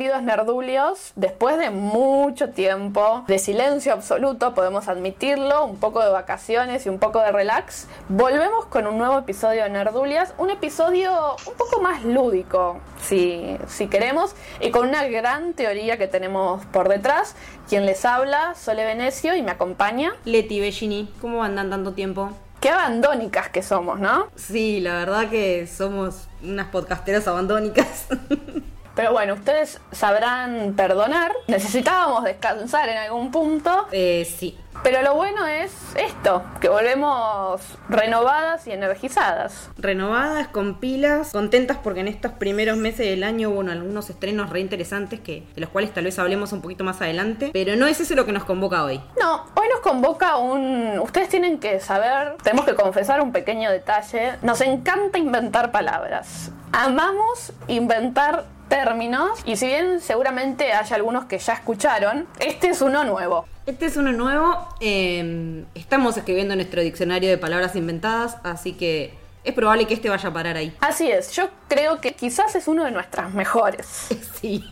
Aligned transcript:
queridos 0.00 0.22
nerdulios, 0.22 1.12
después 1.14 1.58
de 1.58 1.68
mucho 1.68 2.48
tiempo 2.48 3.22
de 3.28 3.38
silencio 3.38 3.92
absoluto, 3.92 4.54
podemos 4.54 4.88
admitirlo, 4.88 5.66
un 5.66 5.76
poco 5.76 6.02
de 6.02 6.08
vacaciones 6.08 6.86
y 6.86 6.88
un 6.88 6.98
poco 6.98 7.20
de 7.20 7.30
relax, 7.30 7.86
volvemos 8.08 8.64
con 8.64 8.86
un 8.86 8.96
nuevo 8.96 9.18
episodio 9.18 9.62
de 9.64 9.68
Nerdulias, 9.68 10.32
un 10.38 10.48
episodio 10.48 11.36
un 11.46 11.52
poco 11.52 11.82
más 11.82 12.02
lúdico, 12.02 12.78
si, 13.02 13.58
si 13.68 13.88
queremos, 13.88 14.34
y 14.62 14.70
con 14.70 14.88
una 14.88 15.06
gran 15.06 15.52
teoría 15.52 15.98
que 15.98 16.08
tenemos 16.08 16.64
por 16.64 16.88
detrás. 16.88 17.36
Quien 17.68 17.84
les 17.84 18.06
habla, 18.06 18.54
Sole 18.54 18.86
Venecio, 18.86 19.36
y 19.36 19.42
me 19.42 19.50
acompaña. 19.50 20.14
Leti 20.24 20.60
Bellini, 20.60 21.12
¿cómo 21.20 21.44
andan 21.44 21.68
tanto 21.68 21.92
tiempo? 21.92 22.30
Qué 22.58 22.70
abandónicas 22.70 23.50
que 23.50 23.62
somos, 23.62 24.00
¿no? 24.00 24.28
Sí, 24.34 24.80
la 24.80 24.94
verdad 24.94 25.28
que 25.28 25.66
somos 25.66 26.26
unas 26.42 26.68
podcasteras 26.68 27.28
abandónicas. 27.28 28.06
Pero 29.00 29.12
bueno, 29.12 29.32
ustedes 29.32 29.80
sabrán 29.92 30.74
perdonar. 30.76 31.32
Necesitábamos 31.46 32.22
descansar 32.22 32.86
en 32.90 32.98
algún 32.98 33.30
punto. 33.30 33.86
Eh, 33.92 34.30
sí. 34.30 34.58
Pero 34.82 35.00
lo 35.00 35.14
bueno 35.14 35.46
es 35.46 35.72
esto, 35.96 36.42
que 36.60 36.68
volvemos 36.68 37.62
renovadas 37.88 38.66
y 38.66 38.72
energizadas. 38.72 39.70
Renovadas, 39.78 40.48
con 40.48 40.80
pilas, 40.80 41.32
contentas 41.32 41.78
porque 41.82 42.00
en 42.00 42.08
estos 42.08 42.32
primeros 42.32 42.76
meses 42.76 43.06
del 43.06 43.24
año 43.24 43.48
hubo 43.48 43.62
algunos 43.62 44.10
estrenos 44.10 44.50
re 44.50 44.60
interesantes 44.60 45.20
que, 45.20 45.46
de 45.54 45.60
los 45.62 45.70
cuales 45.70 45.94
tal 45.94 46.04
vez 46.04 46.18
hablemos 46.18 46.52
un 46.52 46.60
poquito 46.60 46.84
más 46.84 47.00
adelante. 47.00 47.50
Pero 47.54 47.76
no 47.76 47.86
es 47.86 48.00
eso 48.00 48.14
lo 48.14 48.26
que 48.26 48.32
nos 48.32 48.44
convoca 48.44 48.84
hoy. 48.84 49.00
No, 49.18 49.46
hoy 49.54 49.68
nos 49.70 49.80
convoca 49.80 50.36
un... 50.36 50.98
Ustedes 50.98 51.30
tienen 51.30 51.58
que 51.58 51.80
saber, 51.80 52.36
tenemos 52.42 52.66
que 52.66 52.74
confesar 52.74 53.22
un 53.22 53.32
pequeño 53.32 53.70
detalle. 53.70 54.34
Nos 54.42 54.60
encanta 54.60 55.18
inventar 55.18 55.72
palabras. 55.72 56.52
Amamos 56.72 57.52
inventar 57.66 58.44
términos 58.70 59.40
y 59.44 59.56
si 59.56 59.66
bien 59.66 60.00
seguramente 60.00 60.72
hay 60.72 60.90
algunos 60.92 61.26
que 61.26 61.38
ya 61.38 61.52
escucharon, 61.52 62.26
este 62.38 62.68
es 62.68 62.80
uno 62.80 63.04
nuevo. 63.04 63.44
Este 63.66 63.84
es 63.86 63.98
uno 63.98 64.12
nuevo. 64.12 64.66
eh, 64.80 65.64
estamos 65.74 66.16
escribiendo 66.16 66.56
nuestro 66.56 66.80
diccionario 66.80 67.28
de 67.28 67.36
palabras 67.36 67.76
inventadas, 67.76 68.38
así 68.42 68.72
que 68.72 69.12
es 69.44 69.52
probable 69.52 69.86
que 69.86 69.94
este 69.94 70.08
vaya 70.08 70.28
a 70.28 70.32
parar 70.32 70.56
ahí. 70.56 70.74
Así 70.80 71.10
es, 71.10 71.32
yo 71.32 71.50
creo 71.68 72.00
que 72.00 72.14
quizás 72.14 72.54
es 72.54 72.66
uno 72.68 72.84
de 72.84 72.92
nuestras 72.92 73.34
mejores. 73.34 74.08
Sí. 74.40 74.64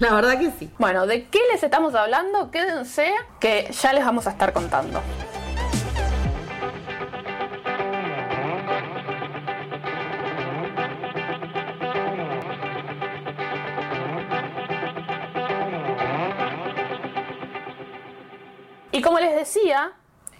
La 0.00 0.14
verdad 0.14 0.38
que 0.38 0.50
sí. 0.58 0.70
Bueno, 0.78 1.06
¿de 1.06 1.26
qué 1.26 1.38
les 1.52 1.62
estamos 1.62 1.94
hablando? 1.94 2.50
Quédense 2.50 3.12
que 3.38 3.70
ya 3.70 3.92
les 3.92 4.02
vamos 4.02 4.26
a 4.26 4.30
estar 4.30 4.52
contando. 4.54 5.02
Y 19.00 19.02
como 19.02 19.18
les 19.18 19.34
decía, 19.34 19.92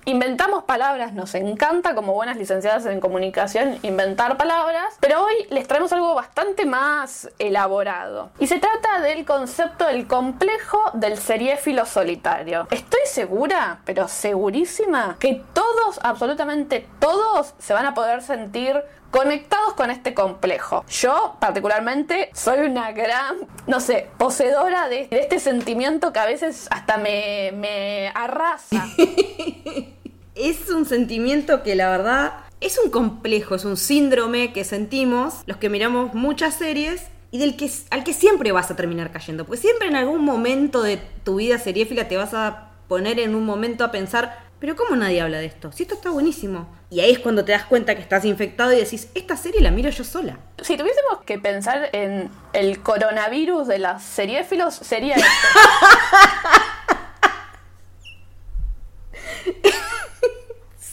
inventamos 0.04 0.64
palabras, 0.64 1.14
nos 1.14 1.34
encanta 1.34 1.94
como 1.94 2.12
buenas 2.12 2.36
licenciadas 2.36 2.84
en 2.84 3.00
comunicación 3.00 3.78
inventar 3.82 4.36
palabras, 4.36 4.98
pero 5.00 5.24
hoy 5.24 5.32
les 5.48 5.66
traemos 5.66 5.94
algo 5.94 6.14
bastante 6.14 6.66
más 6.66 7.30
elaborado. 7.38 8.28
Y 8.38 8.48
se 8.48 8.58
trata 8.58 9.00
del 9.00 9.24
concepto 9.24 9.86
del 9.86 10.06
complejo 10.06 10.90
del 10.92 11.16
seriéfilo 11.16 11.86
solitario. 11.86 12.68
Estoy 12.70 13.00
segura, 13.06 13.80
pero 13.86 14.08
segurísima, 14.08 15.16
que 15.18 15.42
todos, 15.54 15.98
absolutamente 16.02 16.86
todos, 16.98 17.54
se 17.58 17.72
van 17.72 17.86
a 17.86 17.94
poder 17.94 18.20
sentir 18.20 18.84
conectados 19.10 19.74
con 19.74 19.90
este 19.90 20.14
complejo. 20.14 20.84
Yo, 20.88 21.36
particularmente, 21.40 22.30
soy 22.32 22.60
una 22.60 22.92
gran, 22.92 23.36
no 23.66 23.80
sé, 23.80 24.08
poseedora 24.18 24.88
de, 24.88 25.08
este 25.10 25.38
sentimiento 25.38 26.12
que 26.12 26.18
a 26.18 26.26
veces 26.26 26.68
hasta 26.70 26.96
me, 26.96 27.52
me 27.54 28.08
arrasa. 28.14 28.86
Es 30.36 30.70
un 30.70 30.86
sentimiento 30.86 31.62
que 31.62 31.74
la 31.74 31.90
verdad 31.90 32.32
es 32.60 32.78
un 32.82 32.90
complejo, 32.90 33.54
es 33.54 33.64
un 33.64 33.76
síndrome 33.76 34.52
que 34.52 34.64
sentimos 34.64 35.42
los 35.44 35.56
que 35.58 35.68
miramos 35.68 36.14
muchas 36.14 36.54
series 36.54 37.08
y 37.30 37.38
del 37.38 37.56
que, 37.56 37.70
al 37.90 38.04
que 38.04 38.12
siempre 38.12 38.52
vas 38.52 38.70
a 38.70 38.76
terminar 38.76 39.12
cayendo. 39.12 39.44
Pues 39.44 39.60
siempre 39.60 39.88
en 39.88 39.96
algún 39.96 40.24
momento 40.24 40.82
de 40.82 40.98
tu 41.24 41.36
vida 41.36 41.58
seriéfila 41.58 42.08
te 42.08 42.16
vas 42.16 42.34
a 42.34 42.70
poner 42.88 43.20
en 43.20 43.34
un 43.34 43.44
momento 43.44 43.84
a 43.84 43.90
pensar, 43.90 44.49
pero 44.60 44.76
¿cómo 44.76 44.94
nadie 44.94 45.22
habla 45.22 45.38
de 45.38 45.46
esto? 45.46 45.72
Si 45.72 45.82
esto 45.84 45.94
está 45.94 46.10
buenísimo. 46.10 46.68
Y 46.90 47.00
ahí 47.00 47.10
es 47.12 47.18
cuando 47.18 47.44
te 47.44 47.52
das 47.52 47.64
cuenta 47.64 47.94
que 47.94 48.02
estás 48.02 48.24
infectado 48.24 48.72
y 48.72 48.76
decís, 48.76 49.08
esta 49.14 49.36
serie 49.36 49.62
la 49.62 49.70
miro 49.70 49.88
yo 49.90 50.04
sola. 50.04 50.38
Si 50.62 50.76
tuviésemos 50.76 51.22
que 51.24 51.38
pensar 51.38 51.88
en 51.92 52.30
el 52.52 52.82
coronavirus 52.82 53.66
de 53.66 53.78
las 53.78 54.02
seriéfilos, 54.02 54.74
sería 54.74 55.16
esto. 55.16 55.28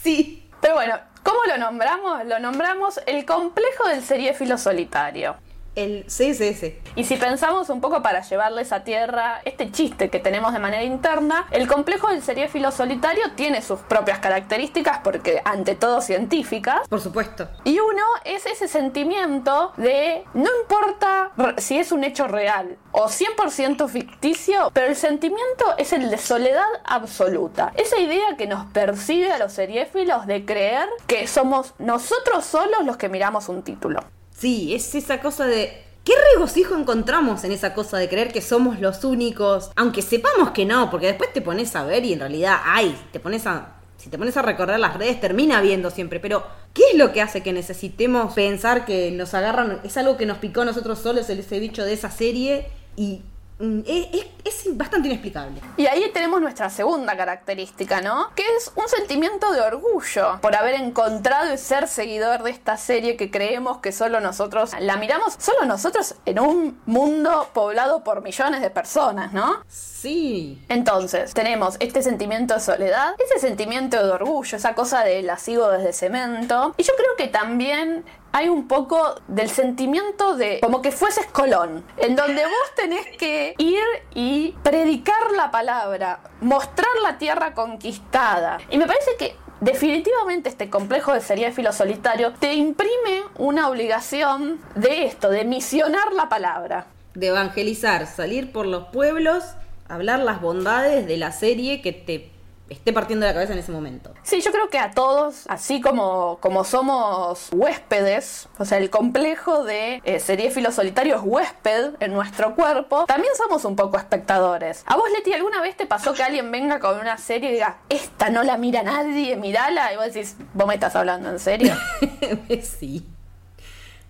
Sí. 0.07 0.49
Pero 0.61 0.75
bueno, 0.75 0.97
¿cómo 1.21 1.39
lo 1.47 1.57
nombramos? 1.57 2.25
Lo 2.25 2.39
nombramos 2.39 3.01
el 3.07 3.25
complejo 3.25 3.89
del 3.89 4.01
seriéfilo 4.01 4.57
solitario. 4.57 5.35
El 5.77 6.05
CSS. 6.07 6.73
Y 6.95 7.03
si 7.03 7.17
pensamos 7.17 7.69
un 7.69 7.81
poco 7.81 8.01
para 8.01 8.21
llevarles 8.21 8.71
a 8.71 8.83
tierra 8.83 9.41
este 9.45 9.71
chiste 9.71 10.09
que 10.09 10.17
tenemos 10.17 10.51
de 10.51 10.57
manera 10.57 10.83
interna, 10.83 11.47
el 11.51 11.67
complejo 11.67 12.07
del 12.07 12.23
seriéfilo 12.23 12.71
solitario 12.71 13.23
tiene 13.35 13.61
sus 13.61 13.81
propias 13.81 14.17
características 14.17 15.01
porque 15.03 15.39
ante 15.45 15.75
todo 15.75 16.01
científicas. 16.01 16.87
Por 16.89 16.99
supuesto. 16.99 17.47
Y 17.63 17.79
uno 17.79 18.01
es 18.25 18.47
ese 18.47 18.67
sentimiento 18.67 19.71
de 19.77 20.25
no 20.33 20.49
importa 20.61 21.31
si 21.57 21.77
es 21.77 21.91
un 21.91 22.03
hecho 22.03 22.27
real 22.27 22.75
o 22.91 23.05
100% 23.05 23.87
ficticio, 23.87 24.71
pero 24.73 24.87
el 24.87 24.95
sentimiento 24.95 25.77
es 25.77 25.93
el 25.93 26.09
de 26.09 26.17
soledad 26.17 26.65
absoluta. 26.85 27.71
Esa 27.75 27.99
idea 27.99 28.35
que 28.35 28.47
nos 28.47 28.65
persigue 28.71 29.31
a 29.31 29.37
los 29.37 29.53
seriéfilos 29.53 30.25
de 30.25 30.43
creer 30.43 30.89
que 31.05 31.27
somos 31.27 31.75
nosotros 31.77 32.45
solos 32.45 32.83
los 32.83 32.97
que 32.97 33.09
miramos 33.09 33.47
un 33.47 33.61
título. 33.61 33.99
Sí, 34.37 34.75
es 34.75 34.93
esa 34.93 35.19
cosa 35.19 35.47
de... 35.47 35.83
¿Qué 36.03 36.13
regocijo 36.33 36.75
encontramos 36.75 37.43
en 37.43 37.51
esa 37.51 37.73
cosa 37.73 37.97
de 37.97 38.07
creer 38.07 38.31
que 38.31 38.41
somos 38.41 38.79
los 38.79 39.03
únicos? 39.03 39.71
Aunque 39.75 40.01
sepamos 40.01 40.51
que 40.51 40.63
no, 40.65 40.89
porque 40.89 41.07
después 41.07 41.33
te 41.33 41.41
pones 41.41 41.75
a 41.75 41.83
ver 41.83 42.05
y 42.05 42.13
en 42.13 42.19
realidad 42.19 42.59
hay, 42.63 42.95
te 43.11 43.19
pones 43.19 43.47
a... 43.47 43.73
Si 43.97 44.11
te 44.11 44.17
pones 44.17 44.37
a 44.37 44.43
recorrer 44.43 44.79
las 44.79 44.95
redes 44.95 45.19
termina 45.19 45.59
viendo 45.59 45.89
siempre, 45.89 46.19
pero 46.19 46.45
¿qué 46.73 46.83
es 46.91 46.97
lo 46.97 47.11
que 47.11 47.21
hace 47.21 47.41
que 47.41 47.51
necesitemos 47.51 48.35
pensar 48.35 48.85
que 48.85 49.11
nos 49.11 49.33
agarran? 49.33 49.81
Es 49.83 49.97
algo 49.97 50.17
que 50.17 50.27
nos 50.27 50.37
picó 50.37 50.61
a 50.61 50.65
nosotros 50.65 50.99
solos 50.99 51.27
ese 51.29 51.59
bicho 51.59 51.83
de 51.83 51.93
esa 51.93 52.11
serie 52.11 52.67
y 52.95 53.23
es, 53.59 54.07
es- 54.13 54.27
es 54.65 54.77
bastante 54.77 55.07
inexplicable. 55.09 55.59
Y 55.75 55.87
ahí 55.87 56.09
tenemos 56.13 56.39
nuestra 56.41 56.69
segunda 56.69 57.17
característica, 57.17 58.01
¿no? 58.01 58.29
Que 58.35 58.43
es 58.57 58.71
un 58.75 58.87
sentimiento 58.87 59.51
de 59.51 59.59
orgullo 59.61 60.39
por 60.41 60.55
haber 60.55 60.75
encontrado 60.75 61.53
y 61.53 61.57
ser 61.57 61.87
seguidor 61.87 62.43
de 62.43 62.51
esta 62.51 62.77
serie 62.77 63.17
que 63.17 63.29
creemos 63.29 63.79
que 63.79 63.91
solo 63.91 64.19
nosotros 64.21 64.71
la 64.79 64.95
miramos, 64.97 65.35
solo 65.39 65.65
nosotros 65.65 66.15
en 66.25 66.39
un 66.39 66.79
mundo 66.85 67.49
poblado 67.53 68.03
por 68.03 68.21
millones 68.21 68.61
de 68.61 68.69
personas, 68.69 69.33
¿no? 69.33 69.63
Sí. 69.67 70.61
Entonces, 70.69 71.33
tenemos 71.33 71.75
este 71.79 72.01
sentimiento 72.03 72.53
de 72.53 72.59
soledad, 72.59 73.15
ese 73.19 73.39
sentimiento 73.39 73.97
de 74.03 74.11
orgullo, 74.11 74.55
esa 74.57 74.75
cosa 74.75 75.03
de 75.03 75.21
la 75.23 75.37
sigo 75.37 75.67
desde 75.69 75.91
cemento. 75.91 76.73
Y 76.77 76.83
yo 76.83 76.93
creo 76.95 77.15
que 77.17 77.27
también 77.27 78.05
hay 78.31 78.49
un 78.49 78.67
poco 78.67 79.15
del 79.27 79.49
sentimiento 79.49 80.35
de 80.35 80.59
como 80.61 80.81
que 80.81 80.91
fueses 80.91 81.25
Colón, 81.27 81.83
en 81.97 82.15
donde 82.15 82.43
vos 82.43 82.75
tenés 82.75 83.05
que 83.17 83.55
ir 83.57 83.83
y 84.13 84.53
predicar 84.63 85.31
la 85.35 85.51
palabra, 85.51 86.19
mostrar 86.41 86.89
la 87.03 87.17
tierra 87.17 87.53
conquistada. 87.53 88.59
Y 88.69 88.77
me 88.77 88.85
parece 88.85 89.11
que 89.17 89.35
definitivamente 89.61 90.49
este 90.49 90.69
complejo 90.69 91.13
de 91.13 91.21
seriéfilo 91.21 91.73
solitario 91.73 92.33
te 92.33 92.53
imprime 92.53 93.23
una 93.37 93.69
obligación 93.69 94.59
de 94.75 95.05
esto, 95.05 95.29
de 95.29 95.45
misionar 95.45 96.13
la 96.13 96.29
palabra. 96.29 96.87
De 97.15 97.27
evangelizar, 97.27 98.05
salir 98.05 98.51
por 98.51 98.67
los 98.67 98.89
pueblos, 98.89 99.43
hablar 99.89 100.19
las 100.19 100.41
bondades 100.41 101.07
de 101.07 101.17
la 101.17 101.31
serie 101.31 101.81
que 101.81 101.93
te 101.93 102.36
esté 102.69 102.93
partiendo 102.93 103.25
la 103.25 103.33
cabeza 103.33 103.53
en 103.53 103.59
ese 103.59 103.71
momento. 103.71 104.13
Sí, 104.23 104.41
yo 104.41 104.51
creo 104.51 104.69
que 104.69 104.79
a 104.79 104.91
todos, 104.91 105.45
así 105.47 105.81
como, 105.81 106.37
como 106.41 106.63
somos 106.63 107.49
huéspedes, 107.51 108.49
o 108.57 108.65
sea, 108.65 108.77
el 108.77 108.89
complejo 108.89 109.63
de 109.63 110.01
eh, 110.03 110.19
seriéfilo 110.19 110.71
solitario 110.71 111.15
es 111.15 111.21
huésped 111.23 111.95
en 111.99 112.13
nuestro 112.13 112.55
cuerpo, 112.55 113.05
también 113.05 113.33
somos 113.37 113.65
un 113.65 113.75
poco 113.75 113.97
espectadores. 113.97 114.83
¿A 114.85 114.95
vos, 114.95 115.09
Leti, 115.11 115.33
alguna 115.33 115.61
vez 115.61 115.77
te 115.77 115.85
pasó 115.85 116.13
que 116.13 116.23
alguien 116.23 116.51
venga 116.51 116.79
con 116.79 116.99
una 116.99 117.17
serie 117.17 117.49
y 117.49 117.53
diga, 117.53 117.77
esta 117.89 118.29
no 118.29 118.43
la 118.43 118.57
mira 118.57 118.83
nadie, 118.83 119.35
mirala? 119.35 119.93
Y 119.93 119.95
vos 119.95 120.05
decís, 120.05 120.35
¿vos 120.53 120.67
me 120.67 120.73
estás 120.73 120.95
hablando 120.95 121.29
en 121.29 121.39
serio? 121.39 121.73
sí. 122.61 123.05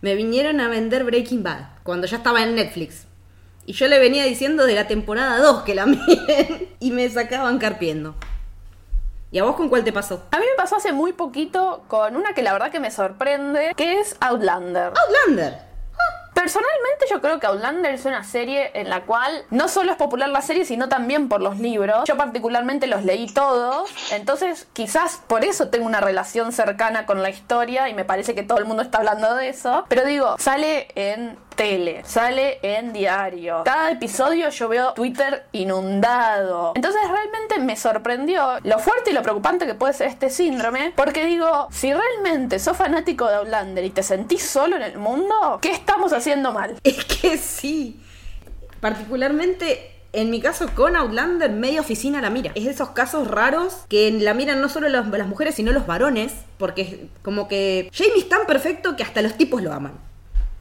Me 0.02 0.16
vinieron 0.16 0.60
a 0.60 0.68
vender 0.68 1.04
Breaking 1.04 1.44
Bad 1.44 1.70
cuando 1.84 2.06
ya 2.08 2.18
estaba 2.18 2.44
en 2.44 2.56
Netflix. 2.56 3.08
Y 3.66 3.74
yo 3.74 3.88
le 3.88 4.00
venía 4.00 4.24
diciendo 4.24 4.66
de 4.66 4.76
la 4.76 4.88
temporada 4.88 5.40
2 5.40 5.64
que 5.64 5.76
la 5.76 5.86
miren 5.88 6.70
y 6.80 6.92
me 6.92 7.10
sacaban 7.10 7.58
carpiendo. 7.58 8.16
¿Y 9.30 9.40
a 9.40 9.44
vos 9.44 9.58
con 9.58 9.68
cuál 9.68 9.84
te 9.84 9.92
pasó? 9.92 10.24
A 10.32 10.40
mí 10.40 10.46
me 10.46 10.56
pasó 10.56 10.78
hace 10.78 10.94
muy 10.94 11.12
poquito 11.12 11.84
con 11.90 12.16
una 12.16 12.34
que 12.34 12.42
la 12.44 12.54
verdad 12.54 12.72
que 12.72 12.80
me 12.80 12.92
sorprende, 12.92 13.74
que 13.76 14.00
es 14.00 14.16
Outlander. 14.22 14.94
Outlander. 14.96 15.68
Personalmente 16.34 17.08
yo 17.10 17.20
creo 17.20 17.40
que 17.40 17.48
Outlander 17.48 17.94
es 17.94 18.06
una 18.06 18.24
serie 18.24 18.72
en 18.76 18.90
la 18.90 19.02
cual 19.02 19.44
no 19.50 19.68
solo 19.68 19.92
es 19.92 19.98
popular 19.98 20.30
la 20.30 20.42
serie, 20.42 20.66
sino 20.66 20.88
también 20.88 21.28
por 21.28 21.42
los 21.42 21.60
libros. 21.60 22.04
Yo 22.06 22.16
particularmente 22.16 22.88
los 22.88 23.04
leí 23.04 23.26
todos, 23.26 23.90
entonces 24.12 24.68
quizás 24.72 25.20
por 25.28 25.44
eso 25.44 25.70
tengo 25.70 25.88
una 25.88 26.00
relación 26.00 26.54
cercana 26.54 27.06
con 27.06 27.22
la 27.24 27.32
historia 27.32 27.90
y 27.90 27.96
me 27.96 28.06
parece 28.06 28.36
que 28.36 28.44
todo 28.44 28.60
el 28.60 28.66
mundo 28.66 28.84
está 28.84 29.00
hablando 29.00 29.36
de 29.36 29.50
eso. 29.50 29.84
Pero 29.90 30.06
digo, 30.06 30.36
sale 30.38 30.88
en 30.94 31.38
tele, 31.56 32.04
sale 32.06 32.60
en 32.62 32.94
diario. 32.94 33.64
Cada 33.66 33.90
episodio 33.92 34.50
yo 34.50 34.70
veo 34.70 34.94
Twitter 34.94 35.48
inundado. 35.52 36.74
Entonces 36.76 37.02
realmente 37.02 37.37
me 37.60 37.76
sorprendió 37.76 38.60
lo 38.64 38.80
fuerte 38.80 39.12
y 39.12 39.14
lo 39.14 39.22
preocupante 39.22 39.66
que 39.66 39.76
puede 39.76 39.94
ser 39.94 40.08
este 40.08 40.30
síndrome, 40.30 40.94
porque 40.96 41.26
digo, 41.26 41.68
si 41.72 41.94
realmente 41.94 42.60
sos 42.60 42.78
fanático 42.78 43.28
de 43.28 43.36
Outlander 43.36 43.84
y 43.84 43.90
te 43.90 44.04
sentís 44.04 44.44
solo 44.44 44.76
en 44.76 44.84
el 44.84 44.98
mundo, 44.98 45.60
¿qué 45.62 45.72
estamos 45.72 46.14
haciendo 46.14 46.52
mal? 46.52 46.78
Es 46.84 47.04
que 47.06 47.38
sí. 47.38 48.00
Particularmente 48.80 49.98
en 50.14 50.32
mi 50.32 50.42
caso 50.42 50.68
con 50.74 50.96
Outlander, 50.96 51.52
media 51.52 51.82
oficina 51.82 52.22
la 52.22 52.30
mira. 52.30 52.52
Es 52.56 52.66
de 52.66 52.72
esos 52.72 52.90
casos 52.90 53.28
raros 53.28 53.86
que 53.88 54.12
la 54.12 54.34
miran 54.34 54.62
no 54.62 54.70
solo 54.70 54.90
las, 54.90 55.06
mujeres, 55.28 55.56
sino 55.56 55.72
los 55.72 55.86
varones. 55.86 56.34
Porque 56.58 57.08
como 57.22 57.48
que 57.48 57.90
Jamie 57.94 58.18
es 58.18 58.30
tan 58.30 58.48
perfecto 58.48 58.96
que 58.96 59.04
hasta 59.04 59.22
los 59.22 59.36
tipos 59.36 59.62
lo 59.62 59.74
aman. 59.74 59.94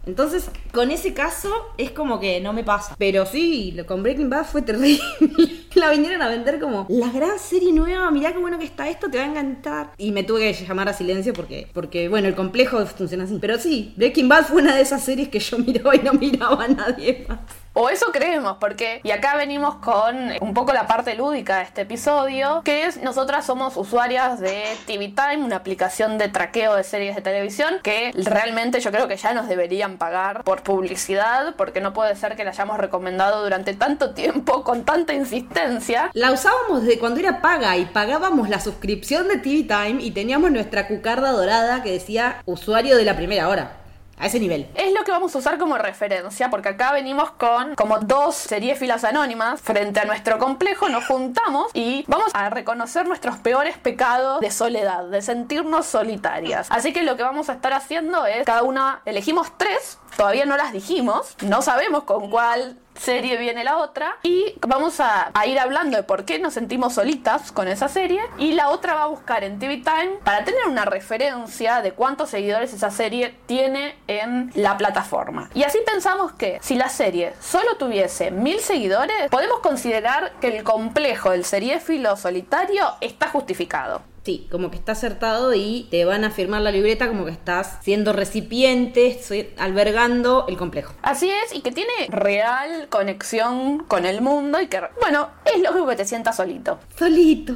Entonces, 0.05 0.51
con 0.73 0.91
ese 0.91 1.15
caso 1.15 1.51
es 1.79 1.91
como 1.91 2.21
que 2.21 2.41
no 2.41 2.53
me 2.53 2.65
pasa. 2.65 2.95
Pero 2.99 3.25
sí, 3.25 3.77
con 3.87 4.03
Breaking 4.03 4.31
Bad 4.31 4.45
fue 4.45 4.63
terrible. 4.63 5.03
la 5.81 5.91
vinieron 5.91 6.23
a 6.23 6.29
vender 6.29 6.59
como 6.59 6.87
la 6.89 7.11
gran 7.11 7.39
serie 7.39 7.73
nueva, 7.73 8.11
mirá 8.11 8.33
qué 8.33 8.39
bueno 8.39 8.59
que 8.59 8.65
está 8.65 8.89
esto, 8.89 9.11
te 9.11 9.19
va 9.19 9.25
a 9.25 9.29
encantar. 9.29 9.91
Y 9.99 10.11
me 10.11 10.23
tuve 10.25 10.41
que 10.41 10.65
llamar 10.67 10.89
a 10.89 10.93
silencio 10.93 11.33
porque, 11.33 11.69
porque 11.73 12.09
bueno, 12.09 12.29
el 12.29 12.35
complejo 12.35 12.85
funciona 12.87 13.25
así. 13.25 13.39
Pero 13.41 13.59
sí, 13.59 13.93
Breaking 13.97 14.29
Bad 14.29 14.47
fue 14.47 14.63
una 14.63 14.75
de 14.75 14.83
esas 14.83 15.03
series 15.03 15.29
que 15.29 15.39
yo 15.39 15.59
miraba 15.67 15.95
y 15.95 16.01
no 16.01 16.15
miraba 16.15 16.65
a 16.65 16.69
nadie 16.69 17.27
más. 17.29 17.39
O 17.79 17.91
eso 17.91 18.07
creemos, 18.11 18.57
porque, 18.59 19.03
y 19.05 19.11
acá 19.11 19.37
venimos 19.37 19.75
con 19.75 20.17
un 20.41 20.55
poco 20.55 20.73
la 20.73 20.87
parte 20.87 21.15
lúdica 21.15 21.59
de 21.59 21.65
este 21.65 21.83
episodio, 21.83 22.63
que 22.65 22.87
es 22.87 23.03
nosotras 23.03 23.45
somos 23.45 23.77
usuarias 23.77 24.41
de 24.41 24.65
TV 24.87 25.09
Time, 25.09 25.45
una 25.45 25.57
aplicación 25.57 26.17
de 26.17 26.31
traqueo 26.31 26.75
de 26.75 26.85
series 26.85 27.15
de 27.15 27.21
televisión, 27.21 27.81
que 27.83 28.13
realmente 28.15 28.81
yo 28.81 28.91
creo 28.91 29.09
que 29.09 29.19
ya 29.19 29.35
nos 29.35 29.47
deberían 29.47 29.99
pagar 29.99 30.43
por 30.43 30.63
publicidad, 30.63 31.55
porque 31.57 31.83
no 31.83 31.93
puede 31.93 32.17
ser 32.17 32.35
que 32.35 32.45
la 32.45 32.53
hayamos 32.53 32.79
recomendado 32.79 33.43
durante 33.43 33.75
tanto 33.75 34.15
tiempo, 34.15 34.65
con 34.65 34.87
tanta 34.87 35.13
insistencia. 35.13 35.66
La 36.13 36.33
usábamos 36.33 36.83
desde 36.83 36.99
cuando 36.99 37.19
era 37.21 37.41
paga 37.43 37.77
y 37.77 37.87
pagábamos 37.87 38.49
la 38.49 38.61
suscripción 38.61 39.29
de 39.29 39.39
TV 39.39 39.65
Time 39.65 39.97
y 40.01 40.13
teníamos 40.13 40.51
nuestra 40.53 40.87
cucarda 40.87 41.33
dorada 41.33 41.83
que 41.83 41.91
decía 41.91 42.43
usuario 42.47 42.97
de 42.97 43.05
la 43.05 43.17
primera 43.17 43.49
hora. 43.49 43.79
A 44.19 44.27
ese 44.29 44.41
nivel. 44.41 44.67
Es 44.75 44.95
lo 44.95 45.05
que 45.05 45.11
vamos 45.11 45.35
a 45.35 45.39
usar 45.39 45.59
como 45.59 45.77
referencia, 45.77 46.49
porque 46.49 46.71
acá 46.71 46.91
venimos 46.93 47.33
con 47.33 47.75
como 47.75 47.99
dos 47.99 48.49
filas 48.79 49.05
anónimas 49.05 49.61
frente 49.61 50.01
a 50.01 50.07
nuestro 50.07 50.39
complejo, 50.39 50.89
nos 50.89 51.05
juntamos 51.05 51.71
y 51.75 52.03
vamos 52.09 52.31
a 52.33 52.49
reconocer 52.49 53.07
nuestros 53.07 53.37
peores 53.37 53.77
pecados 53.77 54.41
de 54.41 54.51
soledad, 54.51 55.05
de 55.05 55.21
sentirnos 55.21 55.85
solitarias. 55.85 56.67
Así 56.71 56.95
que 56.95 57.03
lo 57.03 57.19
que 57.19 57.25
vamos 57.25 57.51
a 57.51 57.55
estar 57.55 57.75
haciendo 57.75 58.25
es, 58.25 58.47
cada 58.47 58.63
una 58.63 59.03
elegimos 59.05 59.53
tres, 59.59 59.99
todavía 60.17 60.47
no 60.47 60.57
las 60.57 60.73
dijimos, 60.73 61.37
no 61.43 61.61
sabemos 61.61 62.05
con 62.05 62.31
cuál 62.31 62.79
serie 62.99 63.37
viene 63.37 63.65
la 63.65 63.79
otra 63.79 64.17
y 64.23 64.55
vamos 64.67 65.01
a, 65.01 65.33
ir 65.47 65.59
hablando 65.59 65.97
de 65.97 66.03
por 66.03 66.25
qué 66.25 66.39
nos 66.39 66.55
sentimos 66.55 66.95
solitas 66.95 67.53
con 67.53 67.69
esa 67.69 67.89
serie 67.89 68.21
y 68.39 68.53
la 68.53 68.71
otra 68.71 68.95
va 68.95 69.03
a 69.05 69.07
buscar 69.07 69.45
en 69.45 69.59
TV 69.59 69.77
Time 69.79 70.19
para 70.25 70.45
tener 70.45 70.67
una 70.67 70.85
referencia 70.85 71.83
de 71.83 71.93
cuántos 71.93 72.31
seguidores 72.31 72.73
esa 72.73 72.91
serie 72.91 73.35
tiene 73.47 73.97
en 74.07 74.51
la 74.55 74.77
plataforma. 74.77 75.51
Y 75.55 75.63
así 75.63 75.79
pensamos 75.87 76.33
que 76.33 76.59
si 76.63 76.75
la 76.75 76.89
serie 76.89 77.35
solo 77.41 77.77
tuviese 77.77 78.31
mil 78.31 78.61
seguidores, 78.61 79.29
podemos 79.31 79.61
considerar 79.61 80.33
que 80.41 80.57
el 80.57 80.65
complejo 80.65 81.31
del 81.31 81.45
seriéfilo 81.45 82.17
solitario 82.17 82.85
está 83.01 83.29
justificado. 83.29 84.03
Sí, 84.27 84.49
como 84.51 84.73
que 84.73 84.77
está 84.77 84.91
acertado 84.91 85.55
y 85.55 85.87
te 85.89 86.05
van 86.05 86.25
a 86.25 86.33
firmar 86.33 86.61
la 86.61 86.73
libreta 86.73 87.07
como 87.07 87.27
que 87.27 87.31
estás 87.31 87.79
siendo 87.83 88.13
recipiente, 88.13 89.21
albergando 89.57 90.47
el 90.49 90.57
complejo. 90.57 90.95
Así 91.03 91.31
es, 91.31 91.55
y 91.55 91.61
que 91.61 91.71
tiene 91.71 91.93
real 92.09 92.89
conexión 92.89 93.85
con 93.85 94.05
el 94.05 94.23
mundo 94.23 94.61
y 94.61 94.67
que, 94.67 94.81
bueno, 95.01 95.29
es 95.45 95.63
lógico 95.63 95.87
que 95.87 95.95
te 95.95 96.05
sientas 96.05 96.35
solito. 96.35 96.81
Solito. 96.99 97.55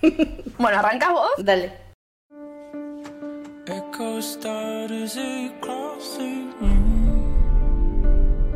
bueno, 0.58 0.78
¿arrancas 0.78 1.10
vos? 1.12 1.32
Dale. 1.36 1.74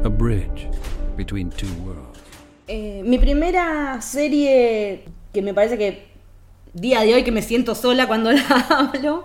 A 0.03 0.09
bridge 0.09 0.67
between 1.15 1.51
two 1.51 1.69
worlds. 1.85 2.21
Eh, 2.69 3.03
mi 3.05 3.19
primera 3.19 4.01
serie 4.01 5.05
que 5.35 5.43
me 5.43 5.53
parece 5.53 5.77
que 5.77 6.10
día 6.73 7.01
de 7.01 7.15
hoy 7.15 7.25
que 7.25 7.33
me 7.33 7.43
siento 7.43 7.75
sola 7.75 8.07
cuando 8.07 8.33
la 8.33 8.67
hablo, 8.71 9.25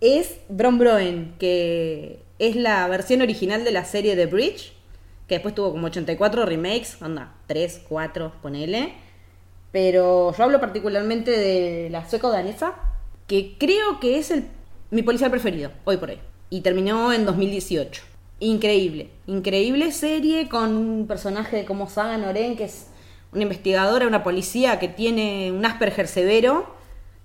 es 0.00 0.36
Bron 0.48 0.78
Broen, 0.78 1.34
que 1.38 2.22
es 2.38 2.56
la 2.56 2.86
versión 2.88 3.22
original 3.22 3.64
de 3.64 3.72
la 3.72 3.84
serie 3.84 4.16
The 4.16 4.26
Bridge, 4.26 4.72
que 5.26 5.36
después 5.36 5.54
tuvo 5.54 5.72
como 5.72 5.88
84 5.88 6.46
remakes, 6.46 7.02
anda, 7.02 7.34
3, 7.46 7.82
4, 7.88 8.32
ponele. 8.40 8.94
Pero 9.72 10.34
yo 10.34 10.44
hablo 10.44 10.60
particularmente 10.60 11.30
de 11.30 11.90
la 11.90 12.08
sueco-danesa, 12.08 12.74
que 13.26 13.56
creo 13.58 14.00
que 14.00 14.18
es 14.18 14.32
mi 14.90 15.02
policial 15.02 15.30
preferido, 15.30 15.70
hoy 15.84 15.98
por 15.98 16.10
hoy. 16.10 16.18
Y 16.48 16.62
terminó 16.62 17.12
en 17.12 17.26
2018. 17.26 18.02
Increíble, 18.40 19.10
increíble 19.26 19.92
serie 19.92 20.48
con 20.48 20.74
un 20.74 21.06
personaje 21.06 21.64
como 21.66 21.90
Saga 21.90 22.16
Noren, 22.16 22.56
que 22.56 22.64
es 22.64 22.86
una 23.32 23.42
investigadora, 23.42 24.06
una 24.06 24.22
policía 24.22 24.78
que 24.78 24.88
tiene 24.88 25.52
un 25.52 25.64
Asperger 25.64 26.08
severo, 26.08 26.74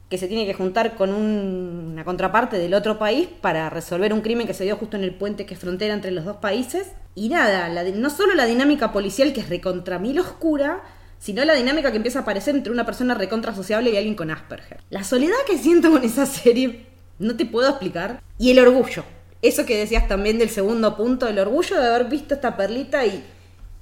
que 0.10 0.18
se 0.18 0.28
tiene 0.28 0.46
que 0.46 0.54
juntar 0.54 0.96
con 0.96 1.12
una 1.12 2.04
contraparte 2.04 2.60
del 2.60 2.74
otro 2.76 3.00
país 3.00 3.28
para 3.42 3.70
resolver 3.70 4.14
un 4.14 4.22
crimen 4.22 4.46
que 4.46 4.54
se 4.54 4.64
dio 4.64 4.76
justo 4.76 4.96
en 4.96 5.04
el 5.04 5.16
puente 5.16 5.46
que 5.46 5.56
es 5.56 5.60
frontera 5.60 5.94
entre 5.94 6.12
los 6.12 6.26
dos 6.26 6.38
países. 6.38 6.92
Y 7.16 7.30
nada, 7.30 7.70
no 7.94 8.10
solo 8.10 8.36
la 8.36 8.46
dinámica 8.46 8.92
policial 8.92 9.34
que 9.34 9.42
es 9.42 9.50
recontra 9.50 9.98
mil 9.98 10.20
oscura, 10.20 10.84
sino 11.18 11.44
la 11.46 11.54
dinámica 11.54 11.90
que 11.90 11.98
empieza 11.98 12.20
a 12.20 12.22
aparecer 12.24 12.56
entre 12.56 12.72
una 12.72 12.86
persona 12.86 13.16
recontra 13.16 13.56
sociable 13.56 13.92
y 13.92 13.98
alguien 13.98 14.14
con 14.14 14.30
Asperger. 14.30 14.82
La 14.90 15.04
soledad 15.04 15.38
que 15.48 15.58
siento 15.58 15.90
con 15.90 16.04
esa 16.04 16.26
serie 16.26 16.86
no 17.18 17.36
te 17.36 17.46
puedo 17.46 17.70
explicar. 17.70 18.22
Y 18.38 18.52
el 18.52 18.60
orgullo. 18.60 19.04
Eso 19.42 19.66
que 19.66 19.78
decías 19.78 20.08
también 20.08 20.38
del 20.38 20.50
segundo 20.50 20.96
punto, 20.96 21.28
el 21.28 21.40
orgullo 21.40 21.80
de 21.80 21.88
haber 21.88 22.06
visto 22.06 22.34
esta 22.34 22.56
perlita 22.56 23.06
y 23.06 23.24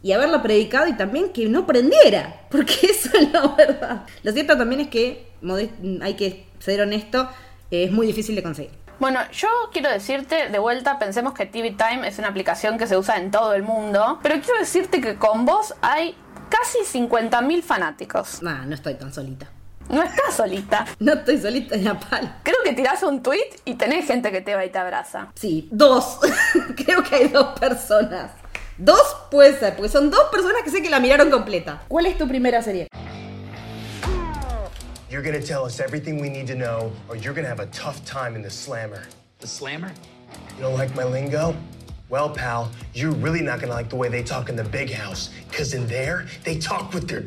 y 0.04 0.12
haberla 0.12 0.42
predicado 0.42 0.88
y 0.88 0.94
también 0.94 1.32
que 1.32 1.48
no 1.48 1.66
prendiera, 1.66 2.42
porque 2.50 2.74
eso 2.84 3.10
es 3.18 3.32
la 3.32 3.48
verdad. 3.48 4.06
Lo 4.24 4.32
cierto 4.32 4.58
también 4.58 4.82
es 4.82 4.88
que, 4.88 5.28
hay 6.02 6.14
que 6.16 6.48
ser 6.60 6.82
honesto, 6.82 7.30
es 7.70 7.92
muy 7.92 8.08
difícil 8.08 8.36
de 8.36 8.44
conseguir. 8.44 8.72
Bueno, 9.00 9.20
yo 9.32 9.48
quiero 9.74 9.90
decirte, 9.90 10.50
de 10.50 10.60
vuelta, 10.60 11.00
pensemos 11.00 11.34
que 11.34 11.48
TV 11.48 11.72
Time 11.72 12.08
es 12.08 12.20
una 12.20 12.28
aplicación 12.28 12.78
que 12.78 12.86
se 12.86 12.96
usa 12.98 13.18
en 13.18 13.32
todo 13.32 13.54
el 13.54 13.64
mundo, 13.64 14.20
pero 14.22 14.36
quiero 14.42 14.60
decirte 14.60 15.02
que 15.02 15.16
con 15.16 15.46
vos 15.46 15.74
hay 15.82 16.16
casi 16.50 17.00
50.000 17.00 17.64
fanáticos. 17.64 18.44
Nah, 18.44 18.64
no 18.66 18.76
estoy 18.76 18.94
tan 18.96 19.12
solita. 19.12 19.50
No 19.90 20.04
estás 20.04 20.36
solita. 20.36 20.86
No 21.00 21.14
estoy 21.14 21.40
solita 21.40 21.76
en 21.76 21.84
la 21.86 22.00
pala. 22.00 22.38
Creo 22.44 22.58
que 22.64 22.74
tirás 22.74 23.02
un 23.04 23.24
tweet 23.24 23.50
y 23.66 23.74
tenés 23.74 24.06
gente 24.06 24.32
que 24.32 24.42
te 24.42 24.54
va 24.54 24.64
y 24.64 24.70
te 24.70 24.78
abraza. 24.78 25.30
Sí, 25.36 25.68
dos. 25.72 26.20
Creo 26.76 27.04
que 27.04 27.16
hay 27.16 27.28
dos 27.28 27.60
personas. 27.60 28.32
Dos 28.84 29.16
puede 29.30 29.60
ser, 29.60 29.76
porque 29.76 29.90
son 29.90 30.10
dos 30.10 30.24
personas 30.32 30.64
que 30.64 30.72
sé 30.72 30.82
que 30.82 30.90
la 30.90 31.00
miraron 31.00 31.30
completa. 31.30 31.84
¿Cuál 31.88 32.08
es 32.08 32.18
tu 32.18 32.28
primera 32.28 32.64
serie? 32.64 32.88
You're 35.08 35.22
gonna 35.22 35.40
tell 35.40 35.64
us 35.64 35.80
everything 35.80 36.20
we 36.20 36.30
need 36.30 36.48
to 36.48 36.56
know, 36.56 36.92
or 37.08 37.16
you're 37.16 37.36
gonna 37.36 37.48
have 37.48 37.62
a 37.62 37.68
tough 37.68 38.04
time 38.06 38.36
in 38.36 38.42
the 38.42 38.50
slammer. 38.50 39.04
The 39.40 39.46
slammer? 39.46 39.92
You 40.58 40.64
don't 40.64 40.76
like 40.76 40.96
my 40.96 41.04
lingo? 41.04 41.54
Well, 42.10 42.32
pal, 42.32 42.72
you're 42.96 43.14
really 43.14 43.44
not 43.44 43.60
gonna 43.60 43.72
like 43.72 43.90
the 43.90 43.98
way 43.98 44.10
they 44.10 44.24
talk 44.24 44.50
in 44.50 44.56
the 44.56 44.64
big 44.64 44.92
house, 44.92 45.30
because 45.52 45.76
in 45.76 45.86
there, 45.86 46.26
they 46.44 46.58
talk 46.58 46.92
with 46.92 47.08
their 47.08 47.26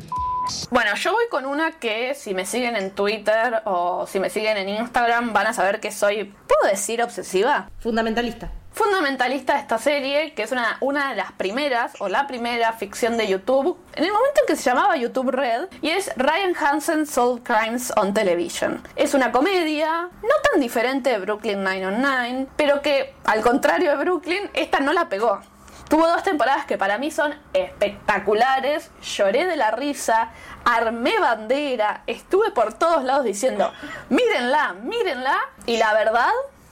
bueno, 0.69 0.93
yo 0.93 1.11
voy 1.13 1.25
con 1.31 1.45
una 1.45 1.79
que 1.79 2.13
si 2.15 2.35
me 2.35 2.45
siguen 2.45 2.75
en 2.75 2.91
Twitter 2.91 3.61
o 3.63 4.05
si 4.05 4.19
me 4.19 4.29
siguen 4.29 4.57
en 4.57 4.69
Instagram 4.69 5.33
van 5.33 5.47
a 5.47 5.53
saber 5.53 5.79
que 5.79 5.91
soy, 5.91 6.25
¿puedo 6.25 6.69
decir 6.69 7.01
obsesiva? 7.01 7.71
Fundamentalista 7.79 8.51
fundamentalista 8.75 9.53
de 9.53 9.59
esta 9.59 9.77
serie, 9.77 10.33
que 10.33 10.43
es 10.43 10.51
una, 10.51 10.77
una 10.81 11.09
de 11.09 11.15
las 11.15 11.31
primeras, 11.31 11.93
o 11.99 12.09
la 12.09 12.27
primera 12.27 12.73
ficción 12.73 13.17
de 13.17 13.27
YouTube, 13.27 13.77
en 13.93 14.03
el 14.03 14.11
momento 14.11 14.41
en 14.41 14.47
que 14.47 14.55
se 14.55 14.69
llamaba 14.69 14.97
YouTube 14.97 15.31
Red, 15.31 15.69
y 15.81 15.89
es 15.89 16.11
Ryan 16.17 16.53
Hansen 16.55 17.07
Solved 17.07 17.43
Crimes 17.43 17.93
on 17.95 18.13
Television. 18.13 18.81
Es 18.95 19.13
una 19.13 19.31
comedia, 19.31 20.09
no 20.21 20.51
tan 20.51 20.59
diferente 20.59 21.09
de 21.09 21.19
Brooklyn 21.19 21.63
909, 21.63 22.47
pero 22.57 22.81
que, 22.81 23.13
al 23.23 23.41
contrario 23.41 23.91
de 23.91 23.97
Brooklyn, 23.97 24.49
esta 24.53 24.81
no 24.81 24.91
la 24.91 25.07
pegó. 25.07 25.39
Tuvo 25.87 26.07
dos 26.07 26.23
temporadas 26.23 26.65
que 26.65 26.77
para 26.77 26.97
mí 26.97 27.11
son 27.11 27.35
espectaculares, 27.53 28.89
lloré 29.01 29.45
de 29.45 29.55
la 29.55 29.71
risa, 29.71 30.31
armé 30.65 31.17
bandera, 31.19 32.01
estuve 32.07 32.51
por 32.51 32.73
todos 32.73 33.03
lados 33.03 33.23
diciendo, 33.23 33.71
mírenla, 34.09 34.73
mírenla, 34.81 35.37
y 35.67 35.77
la 35.77 35.93
verdad 35.93 36.31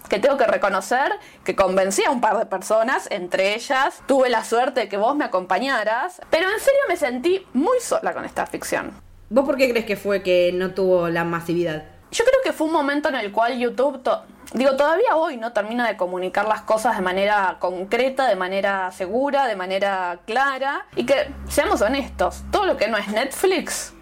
que 0.10 0.20
tengo 0.20 0.38
que 0.38 0.46
reconocer 0.46 1.12
que 1.44 1.56
convencí 1.56 2.04
a 2.04 2.12
un 2.12 2.22
par 2.22 2.38
de 2.38 2.46
personas, 2.46 3.08
entre 3.12 3.56
ellas 3.56 4.02
tuve 4.06 4.30
la 4.30 4.44
suerte 4.44 4.82
de 4.82 4.90
que 4.90 4.98
vos 4.98 5.16
me 5.16 5.26
acompañaras, 5.26 6.22
pero 6.30 6.50
en 6.50 6.60
serio 6.60 6.80
me 6.88 6.98
sentí 6.98 7.46
muy 7.54 7.80
sola 7.80 8.14
con 8.14 8.26
esta 8.26 8.46
ficción. 8.46 8.92
¿Vos 9.30 9.46
por 9.46 9.58
qué 9.58 9.70
crees 9.70 9.86
que 9.86 9.96
fue 9.96 10.22
que 10.22 10.52
no 10.54 10.72
tuvo 10.72 11.10
la 11.10 11.24
masividad? 11.24 11.84
Yo 12.12 12.24
creo 12.26 12.42
que 12.44 12.54
fue 12.54 12.68
un 12.68 12.74
momento 12.74 13.10
en 13.10 13.16
el 13.16 13.32
cual 13.32 13.58
YouTube, 13.58 14.04
to- 14.04 14.22
digo, 14.54 14.76
todavía 14.76 15.16
hoy 15.16 15.38
no 15.38 15.52
termina 15.52 15.88
de 15.88 15.98
comunicar 15.98 16.48
las 16.48 16.62
cosas 16.62 16.96
de 16.96 17.02
manera 17.02 17.58
concreta, 17.60 18.28
de 18.28 18.36
manera 18.36 18.92
segura, 18.92 19.48
de 19.48 19.56
manera 19.56 20.20
clara, 20.28 20.86
y 20.96 21.06
que, 21.08 21.32
seamos 21.50 21.82
honestos, 21.82 22.44
todo 22.52 22.66
lo 22.66 22.78
que 22.78 22.88
no 22.88 22.98
es 22.98 23.08
Netflix 23.08 23.94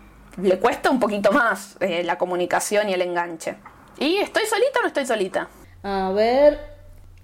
le 0.42 0.60
cuesta 0.60 0.90
un 0.90 1.00
poquito 1.00 1.32
más 1.32 1.78
eh, 1.80 2.04
la 2.04 2.18
comunicación 2.18 2.90
y 2.90 2.94
el 2.94 3.02
enganche. 3.02 3.56
¿Y 3.98 4.18
estoy 4.18 4.46
solita 4.46 4.80
o 4.80 4.82
no 4.82 4.88
estoy 4.88 5.06
solita? 5.06 5.48
A 5.84 6.12
ver. 6.12 6.60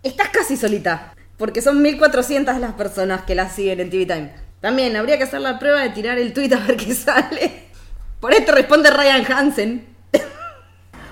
Estás 0.03 0.29
casi 0.29 0.57
solita. 0.57 1.13
Porque 1.37 1.61
son 1.61 1.81
1400 1.81 2.57
las 2.59 2.73
personas 2.73 3.23
que 3.23 3.35
la 3.35 3.49
siguen 3.49 3.79
en 3.79 3.89
TV 3.89 4.05
Time. 4.05 4.33
También 4.61 4.95
habría 4.95 5.17
que 5.17 5.23
hacer 5.23 5.41
la 5.41 5.59
prueba 5.59 5.81
de 5.81 5.89
tirar 5.89 6.17
el 6.17 6.33
tweet 6.33 6.53
a 6.53 6.59
ver 6.59 6.77
qué 6.77 6.93
sale. 6.95 7.67
Por 8.19 8.33
esto 8.33 8.51
responde 8.51 8.89
Ryan 8.89 9.31
Hansen. 9.31 9.87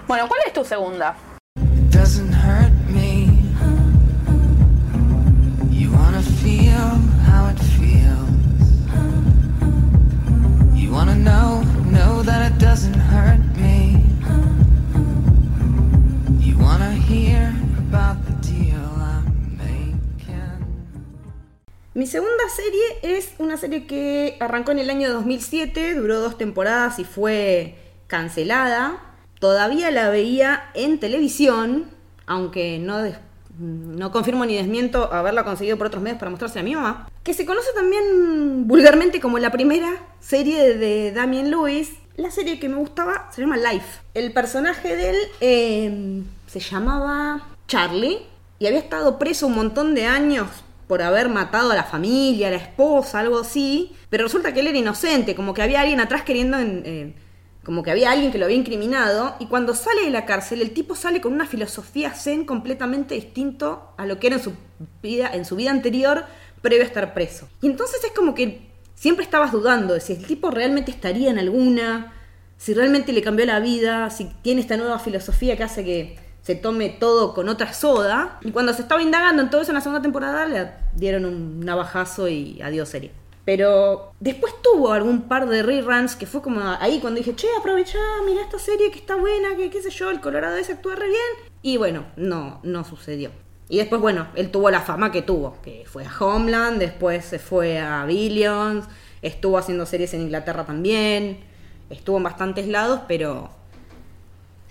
Bueno, 0.08 0.28
¿cuál 0.28 0.42
es 0.46 0.54
tu 0.54 0.64
segunda? 0.64 1.16
Mi 22.06 22.12
segunda 22.12 22.48
serie 22.56 23.18
es 23.18 23.34
una 23.40 23.58
serie 23.58 23.88
que 23.88 24.38
arrancó 24.40 24.72
en 24.72 24.78
el 24.78 24.92
año 24.92 25.12
2007, 25.12 25.96
duró 25.96 26.20
dos 26.20 26.38
temporadas 26.38 27.00
y 27.00 27.04
fue 27.04 27.74
cancelada. 28.06 29.02
Todavía 29.40 29.90
la 29.90 30.12
veía 30.12 30.70
en 30.76 31.00
televisión, 31.00 31.86
aunque 32.28 32.78
no, 32.78 33.00
no 33.58 34.12
confirmo 34.12 34.46
ni 34.46 34.56
desmiento 34.56 35.12
haberla 35.12 35.44
conseguido 35.44 35.80
por 35.80 35.88
otros 35.88 36.04
medios 36.04 36.20
para 36.20 36.30
mostrarse 36.30 36.60
a 36.60 36.62
mi 36.62 36.76
mamá. 36.76 37.10
Que 37.24 37.34
se 37.34 37.44
conoce 37.44 37.70
también 37.74 38.68
vulgarmente 38.68 39.20
como 39.20 39.40
la 39.40 39.52
primera 39.52 39.90
serie 40.20 40.78
de 40.78 41.12
Damien 41.12 41.50
Lewis. 41.50 41.90
La 42.18 42.30
serie 42.30 42.60
que 42.60 42.70
me 42.70 42.76
gustaba 42.76 43.32
se 43.34 43.42
llama 43.42 43.58
Life. 43.58 44.02
El 44.14 44.32
personaje 44.32 44.96
de 44.96 45.10
él 45.10 45.18
eh, 45.42 46.24
se 46.46 46.60
llamaba 46.60 47.48
Charlie 47.68 48.20
y 48.60 48.68
había 48.68 48.78
estado 48.78 49.18
preso 49.18 49.48
un 49.48 49.56
montón 49.56 49.96
de 49.96 50.06
años 50.06 50.65
por 50.88 51.02
haber 51.02 51.30
matado 51.30 51.72
a 51.72 51.76
la 51.76 51.84
familia, 51.84 52.48
a 52.48 52.52
la 52.52 52.58
esposa, 52.58 53.20
algo 53.20 53.40
así. 53.40 53.94
Pero 54.10 54.24
resulta 54.24 54.54
que 54.54 54.60
él 54.60 54.68
era 54.68 54.78
inocente, 54.78 55.36
como 55.36 55.54
que 55.54 55.62
había 55.62 55.82
alguien 55.82 56.00
atrás 56.00 56.24
queriendo... 56.24 56.58
en- 56.60 56.84
eh, 56.86 57.14
como 57.64 57.82
que 57.82 57.90
había 57.90 58.12
alguien 58.12 58.32
que 58.32 58.38
lo 58.38 58.46
había 58.46 58.58
incriminado. 58.58 59.36
Y 59.40 59.48
cuando 59.48 59.74
sale 59.74 60.04
de 60.06 60.12
la 60.12 60.26
cárcel, 60.28 60.62
el 60.62 60.70
tipo 60.70 60.94
sale 60.96 61.20
con 61.20 61.34
una 61.34 61.48
filosofía 61.48 62.12
zen 62.12 62.46
completamente 62.46 63.16
distinto 63.16 63.90
a 63.98 64.06
lo 64.06 64.20
que 64.20 64.28
era 64.28 64.36
en 64.36 64.44
su 64.44 64.54
vida, 65.02 65.32
en 65.34 65.46
su 65.46 65.56
vida 65.56 65.72
anterior, 65.72 66.26
previo 66.62 66.84
a 66.84 66.88
estar 66.88 67.16
preso. 67.16 67.50
Y 67.64 67.66
entonces 67.66 68.04
es 68.04 68.12
como 68.12 68.36
que 68.36 68.70
siempre 68.94 69.26
estabas 69.26 69.52
dudando 69.52 69.96
de 69.96 70.00
si 70.00 70.14
el 70.14 70.28
tipo 70.28 70.52
realmente 70.52 70.92
estaría 70.92 71.32
en 71.32 71.40
alguna, 71.40 72.14
si 72.58 72.76
realmente 72.76 73.12
le 73.14 73.24
cambió 73.24 73.48
la 73.48 73.60
vida, 73.60 74.12
si 74.12 74.26
tiene 74.44 74.62
esta 74.62 74.78
nueva 74.78 75.00
filosofía 75.00 75.58
que 75.58 75.64
hace 75.64 75.84
que 75.84 76.18
se 76.46 76.54
tome 76.54 76.90
todo 76.90 77.34
con 77.34 77.50
otra 77.50 77.74
soda. 77.74 78.38
Y 78.42 78.52
cuando 78.52 78.72
se 78.72 78.84
estaba 78.84 79.02
indagando 79.02 79.42
en 79.42 79.50
todo 79.50 79.62
eso 79.62 79.72
en 79.72 79.76
la 79.76 79.82
segunda 79.82 80.04
temporada, 80.04 80.46
le 80.46 80.70
dieron 80.94 81.26
un 81.26 81.60
navajazo 81.62 82.28
y 82.28 82.62
adiós 82.62 82.88
serie. 82.88 83.12
Pero 83.46 84.14
después 84.20 84.54
tuvo 84.62 84.92
algún 84.92 85.24
par 85.24 85.50
de 85.50 85.64
reruns 85.64 86.16
que 86.16 86.28
fue 86.28 86.44
como 86.44 86.62
ahí 86.80 87.00
cuando 87.00 87.18
dije, 87.18 87.36
che, 87.36 87.48
aprovechá, 87.58 87.98
mira 88.28 88.44
esta 88.44 88.60
serie 88.60 88.92
que 88.92 89.00
está 89.00 89.16
buena, 89.16 89.56
que 89.58 89.72
qué 89.72 89.82
sé 89.82 89.90
yo, 89.90 90.12
el 90.12 90.22
Colorado 90.22 90.56
ese 90.56 90.74
actúa 90.74 90.96
re 90.96 91.08
bien. 91.08 91.52
Y 91.64 91.78
bueno, 91.78 92.06
no, 92.16 92.60
no 92.62 92.84
sucedió. 92.84 93.32
Y 93.68 93.78
después, 93.78 94.00
bueno, 94.00 94.28
él 94.36 94.52
tuvo 94.52 94.70
la 94.70 94.82
fama 94.82 95.12
que 95.12 95.24
tuvo, 95.24 95.60
que 95.64 95.84
fue 95.88 96.06
a 96.06 96.12
Homeland, 96.20 96.78
después 96.78 97.26
se 97.26 97.40
fue 97.40 97.80
a 97.80 98.06
Billions, 98.06 98.86
estuvo 99.24 99.58
haciendo 99.58 99.88
series 99.88 100.14
en 100.14 100.22
Inglaterra 100.22 100.64
también, 100.64 101.40
estuvo 101.90 102.18
en 102.18 102.24
bastantes 102.24 102.68
lados, 102.68 103.02
pero 103.08 103.50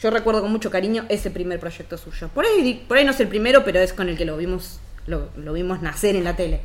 yo 0.04 0.10
recuerdo 0.10 0.42
con 0.42 0.52
mucho 0.52 0.70
cariño 0.70 1.06
ese 1.08 1.30
primer 1.30 1.58
proyecto 1.58 1.96
suyo. 1.96 2.28
Por 2.34 2.44
ahí, 2.44 2.84
por 2.86 2.98
ahí 2.98 3.06
no 3.06 3.12
es 3.12 3.20
el 3.20 3.28
primero, 3.28 3.64
pero 3.64 3.80
es 3.80 3.94
con 3.94 4.10
el 4.10 4.18
que 4.18 4.26
lo 4.26 4.36
vimos, 4.36 4.78
lo, 5.06 5.30
lo 5.34 5.54
vimos 5.54 5.80
nacer 5.80 6.14
en 6.14 6.24
la 6.24 6.36
tele. 6.36 6.60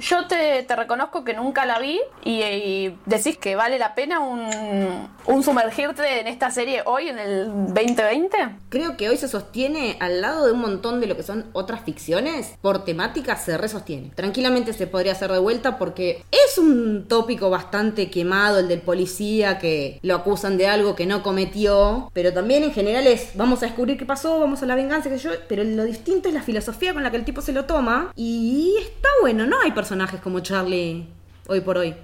Yo 0.00 0.26
te, 0.26 0.66
reconozco 0.74 1.24
que 1.24 1.34
nunca 1.34 1.66
la 1.66 1.78
vi 1.78 2.00
y, 2.24 2.94
decís 3.06 3.36
que 3.36 3.56
vale 3.56 3.78
la 3.78 3.94
pena 3.94 4.20
un, 4.20 5.42
sumergirte 5.42 6.20
en 6.20 6.26
esta 6.26 6.50
serie 6.50 6.82
hoy, 6.86 7.08
en 7.08 7.18
el 7.18 7.46
2020. 7.74 8.36
Creo 8.68 8.96
que 8.96 9.08
hoy 9.08 9.16
se 9.16 9.28
sostiene 9.28 9.96
al 10.00 10.20
lado 10.20 10.46
de 10.46 10.52
un 10.52 10.60
montón 10.60 11.00
de 11.00 11.06
lo 11.06 11.16
que 11.16 11.22
son 11.22 11.46
otras 11.52 11.82
ficciones. 11.82 12.54
Por 12.60 12.84
temática 12.84 13.36
se 13.36 13.58
resostiene. 13.58 14.10
Tranquilamente 14.14 14.72
se 14.72 14.86
podría 14.86 15.12
hacer 15.12 15.30
de 15.30 15.38
vuelta 15.38 15.78
porque 15.78 16.24
es 16.30 16.58
un 16.58 17.06
tópico 17.08 17.50
bastante 17.50 18.10
quemado 18.10 18.60
el 18.60 18.68
del 18.68 18.80
policía 18.80 19.58
que 19.58 19.98
lo 20.02 20.14
acusan 20.14 20.56
de 20.56 20.68
algo 20.68 20.94
que 20.94 21.06
no 21.06 21.22
cometió. 21.22 22.10
Pero 22.12 22.32
también 22.32 22.62
en 22.64 22.72
general 22.72 23.06
es 23.06 23.32
vamos 23.34 23.62
a 23.62 23.66
descubrir 23.66 23.98
qué 23.98 24.06
pasó, 24.06 24.40
vamos 24.40 24.62
a 24.62 24.66
la 24.66 24.74
venganza, 24.74 25.10
sé 25.10 25.18
yo. 25.18 25.30
Pero 25.48 25.64
lo 25.64 25.84
distinto 25.84 26.28
es 26.28 26.34
la 26.34 26.42
filosofía 26.42 26.92
con 26.92 27.02
la 27.02 27.10
que 27.10 27.16
el 27.16 27.24
tipo 27.24 27.40
se 27.40 27.52
lo 27.52 27.64
toma. 27.64 28.12
Y 28.16 28.76
está 28.80 29.08
bueno, 29.20 29.46
no 29.46 29.60
hay 29.60 29.72
personajes 29.82 30.20
como 30.20 30.38
Charlie 30.38 31.08
hoy 31.48 31.60
por 31.60 31.76
hoy. 31.76 31.96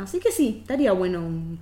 Así 0.00 0.18
que 0.18 0.32
sí, 0.32 0.60
estaría 0.62 0.92
bueno 0.92 1.18
un... 1.18 1.60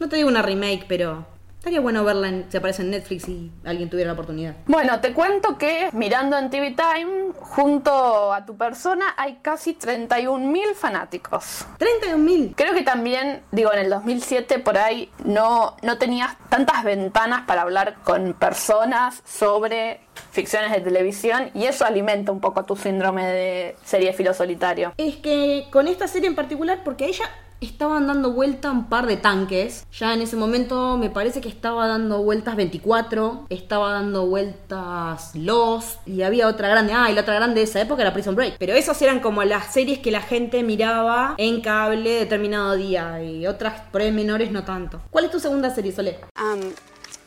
No 0.00 0.08
te 0.08 0.16
digo 0.16 0.30
una 0.30 0.40
remake, 0.40 0.86
pero 0.88 1.26
estaría 1.58 1.80
bueno 1.80 2.02
verla 2.04 2.28
en, 2.28 2.46
si 2.50 2.56
aparece 2.56 2.80
en 2.80 2.90
Netflix 2.90 3.28
y 3.28 3.52
alguien 3.66 3.90
tuviera 3.90 4.08
la 4.08 4.14
oportunidad. 4.14 4.54
Bueno, 4.64 4.98
te 5.00 5.12
cuento 5.12 5.58
que 5.58 5.90
mirando 5.92 6.38
en 6.38 6.48
TV 6.48 6.74
Time, 6.74 7.32
junto 7.38 8.32
a 8.32 8.46
tu 8.46 8.56
persona, 8.56 9.12
hay 9.18 9.40
casi 9.42 9.74
31.000 9.74 10.74
fanáticos. 10.74 11.66
31.000. 11.78 12.54
Creo 12.56 12.72
que 12.72 12.82
también, 12.82 13.42
digo, 13.52 13.74
en 13.74 13.80
el 13.80 13.90
2007 13.90 14.58
por 14.60 14.78
ahí 14.78 15.10
no, 15.26 15.76
no 15.82 15.98
tenías 15.98 16.34
tantas 16.48 16.82
ventanas 16.82 17.42
para 17.42 17.60
hablar 17.60 17.96
con 18.04 18.32
personas 18.32 19.22
sobre 19.26 20.00
ficciones 20.30 20.72
de 20.72 20.80
televisión 20.80 21.50
y 21.54 21.64
eso 21.64 21.84
alimenta 21.84 22.32
un 22.32 22.40
poco 22.40 22.64
tu 22.64 22.76
síndrome 22.76 23.26
de 23.26 23.76
serie 23.84 24.12
filo 24.12 24.34
solitario. 24.34 24.92
Es 24.96 25.16
que 25.16 25.66
con 25.70 25.88
esta 25.88 26.08
serie 26.08 26.28
en 26.28 26.34
particular, 26.34 26.80
porque 26.84 27.04
a 27.04 27.08
ella 27.08 27.30
estaban 27.60 28.06
dando 28.06 28.32
vuelta 28.32 28.70
un 28.70 28.88
par 28.88 29.06
de 29.06 29.16
tanques. 29.16 29.86
Ya 29.92 30.14
en 30.14 30.22
ese 30.22 30.36
momento 30.36 30.96
me 30.96 31.10
parece 31.10 31.40
que 31.40 31.48
estaba 31.48 31.86
dando 31.86 32.22
vueltas 32.22 32.56
24, 32.56 33.46
estaba 33.50 33.92
dando 33.92 34.26
vueltas 34.26 35.34
Los 35.34 35.98
y 36.06 36.22
había 36.22 36.48
otra 36.48 36.68
grande. 36.68 36.92
Ah, 36.94 37.10
y 37.10 37.14
la 37.14 37.20
otra 37.22 37.34
grande 37.34 37.60
de 37.60 37.64
esa 37.64 37.80
época 37.80 38.02
era 38.02 38.12
Prison 38.12 38.34
Break. 38.34 38.56
Pero 38.58 38.74
esos 38.74 39.00
eran 39.02 39.20
como 39.20 39.44
las 39.44 39.72
series 39.72 39.98
que 39.98 40.10
la 40.10 40.22
gente 40.22 40.62
miraba 40.62 41.34
en 41.36 41.60
cable 41.60 42.10
determinado 42.10 42.76
día 42.76 43.22
y 43.22 43.46
otras 43.46 43.82
por 43.92 44.00
ahí 44.00 44.12
menores 44.12 44.50
no 44.50 44.64
tanto. 44.64 45.00
¿Cuál 45.10 45.26
es 45.26 45.30
tu 45.30 45.40
segunda 45.40 45.70
serie, 45.74 45.92
Sole? 45.92 46.18
Um, 46.38 46.60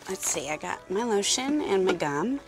let's 0.10 0.26
see, 0.26 0.50
I 0.50 0.58
got 0.58 0.80
my 0.90 1.04
lotion 1.04 1.62
and 1.62 1.86
my 1.86 1.94
gum 1.94 2.40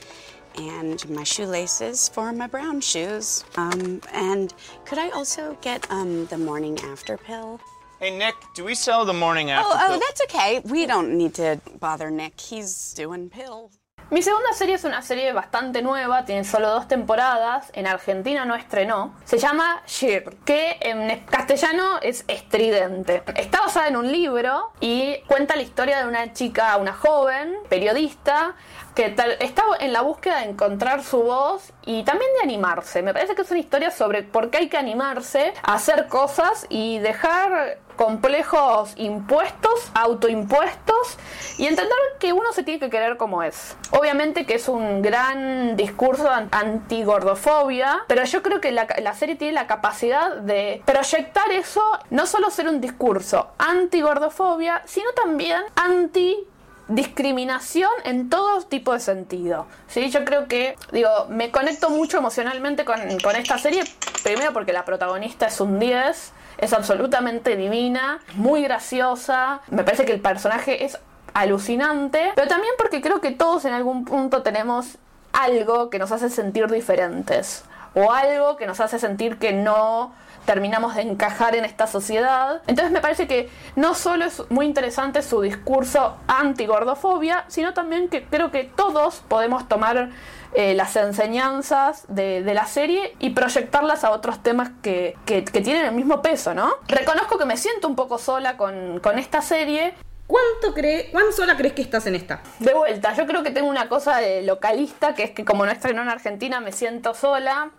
and 0.57 1.07
my 1.09 1.23
shoelaces 1.23 2.09
for 2.09 2.31
my 2.31 2.47
brown 2.47 2.81
shoes. 2.81 3.43
Um, 3.57 4.01
and 4.13 4.53
could 4.85 4.97
I 4.97 5.09
also 5.09 5.57
get 5.61 5.89
um, 5.91 6.25
the 6.27 6.37
morning 6.37 6.77
after 6.83 7.17
pill? 7.17 7.59
Hey 7.99 8.15
Nick, 8.17 8.35
do 8.55 8.65
we 8.65 8.75
sell 8.75 9.05
the 9.05 9.13
morning 9.13 9.51
after? 9.51 9.69
Oh, 9.71 9.79
oh, 9.79 9.87
pill? 9.91 9.99
that's 9.99 10.21
okay. 10.23 10.61
We 10.65 10.85
don't 10.85 11.17
need 11.17 11.33
to 11.35 11.61
bother 11.79 12.11
Nick. 12.11 12.39
He's 12.39 12.93
doing 12.93 13.29
pills. 13.29 13.77
Mi 14.11 14.21
segunda 14.21 14.53
serie 14.53 14.75
es 14.75 14.83
una 14.83 15.01
serie 15.01 15.33
bastante 15.33 15.81
nueva, 15.81 16.25
tiene 16.25 16.43
solo 16.43 16.69
dos 16.69 16.87
temporadas, 16.87 17.71
en 17.73 17.87
Argentina 17.87 18.45
no 18.45 18.53
estrenó. 18.53 19.15
Se 19.25 19.39
llama 19.39 19.81
Sheer, 19.87 20.25
que 20.45 20.77
en 20.79 21.25
castellano 21.25 21.97
es 22.03 22.23
estridente. 22.27 23.23
Está 23.35 23.61
basada 23.61 23.87
en 23.87 23.95
un 23.95 24.11
libro 24.11 24.73
y 24.79 25.17
cuenta 25.25 25.55
la 25.55 25.63
historia 25.63 25.97
de 25.97 26.07
una 26.07 26.33
chica, 26.33 26.77
una 26.77 26.93
joven 26.93 27.57
periodista, 27.67 28.55
que 28.95 29.09
tal- 29.09 29.35
está 29.39 29.63
en 29.79 29.91
la 29.93 30.01
búsqueda 30.01 30.39
de 30.39 30.45
encontrar 30.45 31.03
su 31.03 31.21
voz 31.21 31.73
y 31.85 32.03
también 32.03 32.31
de 32.37 32.43
animarse. 32.43 33.01
Me 33.01 33.13
parece 33.13 33.35
que 33.35 33.41
es 33.41 33.51
una 33.51 33.59
historia 33.59 33.91
sobre 33.91 34.23
por 34.23 34.49
qué 34.49 34.57
hay 34.59 34.69
que 34.69 34.77
animarse 34.77 35.53
a 35.63 35.73
hacer 35.75 36.07
cosas 36.07 36.65
y 36.69 36.99
dejar 36.99 37.79
complejos 37.97 38.91
impuestos, 38.97 39.89
autoimpuestos 39.93 41.17
y 41.57 41.65
entender 41.67 41.95
que 42.19 42.33
uno 42.33 42.51
se 42.51 42.63
tiene 42.63 42.79
que 42.79 42.89
querer 42.89 43.15
como 43.17 43.41
es. 43.43 43.77
Obviamente 43.91 44.45
que 44.45 44.55
es 44.55 44.67
un 44.67 45.01
gran 45.01 45.77
discurso 45.77 46.29
an- 46.29 46.49
antigordofobia, 46.51 48.03
pero 48.07 48.23
yo 48.25 48.41
creo 48.43 48.59
que 48.59 48.71
la, 48.71 48.87
la 49.01 49.13
serie 49.13 49.35
tiene 49.35 49.53
la 49.53 49.67
capacidad 49.67 50.35
de 50.37 50.81
proyectar 50.85 51.49
eso, 51.51 51.81
no 52.09 52.25
solo 52.25 52.49
ser 52.49 52.67
un 52.67 52.81
discurso 52.81 53.51
antigordofobia, 53.57 54.81
sino 54.85 55.11
también 55.13 55.61
anti 55.75 56.45
discriminación 56.87 57.91
en 58.03 58.29
todo 58.29 58.61
tipo 58.63 58.93
de 58.93 58.99
sentido. 58.99 59.65
¿sí? 59.87 60.09
Yo 60.09 60.23
creo 60.25 60.47
que, 60.47 60.75
digo, 60.91 61.09
me 61.29 61.51
conecto 61.51 61.89
mucho 61.89 62.17
emocionalmente 62.17 62.85
con, 62.85 62.99
con 63.23 63.35
esta 63.35 63.57
serie, 63.57 63.83
primero 64.23 64.53
porque 64.53 64.73
la 64.73 64.85
protagonista 64.85 65.47
es 65.47 65.59
un 65.59 65.79
10, 65.79 66.33
es 66.57 66.73
absolutamente 66.73 67.55
divina, 67.55 68.19
muy 68.35 68.63
graciosa, 68.63 69.61
me 69.69 69.83
parece 69.83 70.05
que 70.05 70.13
el 70.13 70.21
personaje 70.21 70.85
es 70.85 70.97
alucinante, 71.33 72.31
pero 72.35 72.47
también 72.47 72.73
porque 72.77 73.01
creo 73.01 73.19
que 73.19 73.31
todos 73.31 73.65
en 73.65 73.73
algún 73.73 74.05
punto 74.05 74.41
tenemos 74.41 74.97
algo 75.33 75.89
que 75.89 75.99
nos 75.99 76.11
hace 76.11 76.29
sentir 76.29 76.67
diferentes 76.67 77.65
o 77.93 78.11
algo 78.11 78.55
que 78.55 78.67
nos 78.67 78.79
hace 78.79 78.99
sentir 78.99 79.37
que 79.37 79.51
no 79.51 80.13
terminamos 80.45 80.95
de 80.95 81.01
encajar 81.01 81.55
en 81.55 81.65
esta 81.65 81.87
sociedad. 81.87 82.61
Entonces 82.67 82.91
me 82.91 83.01
parece 83.01 83.27
que 83.27 83.49
no 83.75 83.93
solo 83.95 84.25
es 84.25 84.43
muy 84.49 84.65
interesante 84.65 85.21
su 85.21 85.41
discurso 85.41 86.17
anti-gordofobia, 86.27 87.45
sino 87.47 87.73
también 87.73 88.09
que 88.09 88.23
creo 88.23 88.51
que 88.51 88.63
todos 88.63 89.23
podemos 89.27 89.67
tomar 89.67 90.09
eh, 90.53 90.73
las 90.73 90.95
enseñanzas 90.95 92.05
de, 92.07 92.41
de 92.41 92.53
la 92.53 92.65
serie 92.65 93.15
y 93.19 93.31
proyectarlas 93.31 94.03
a 94.05 94.11
otros 94.11 94.41
temas 94.41 94.69
que, 94.81 95.17
que- 95.25 95.43
que 95.43 95.61
tienen 95.61 95.85
el 95.85 95.91
mismo 95.91 96.21
peso, 96.21 96.53
¿no? 96.53 96.71
Reconozco 96.87 97.37
que 97.37 97.45
me 97.45 97.57
siento 97.57 97.87
un 97.87 97.95
poco 97.95 98.17
sola 98.17 98.55
con, 98.55 98.99
con 99.01 99.19
esta 99.19 99.41
serie. 99.41 99.93
¿Cuánto 100.27 100.73
cree, 100.73 101.11
¿Cuán 101.11 101.31
sola 101.33 101.55
crees 101.57 101.73
que 101.73 101.81
estás 101.81 102.07
en 102.07 102.15
esta? 102.15 102.41
De 102.59 102.73
vuelta, 102.73 103.13
yo 103.13 103.27
creo 103.27 103.43
que 103.43 103.51
tengo 103.51 103.67
una 103.69 103.89
cosa 103.89 104.17
de 104.17 104.41
localista, 104.43 105.13
que 105.13 105.23
es 105.23 105.31
que 105.31 105.43
como 105.45 105.65
no 105.65 105.71
estrenó 105.71 106.01
en 106.01 106.09
Argentina 106.09 106.59
me 106.61 106.71
siento 106.71 107.13
sola, 107.13 107.69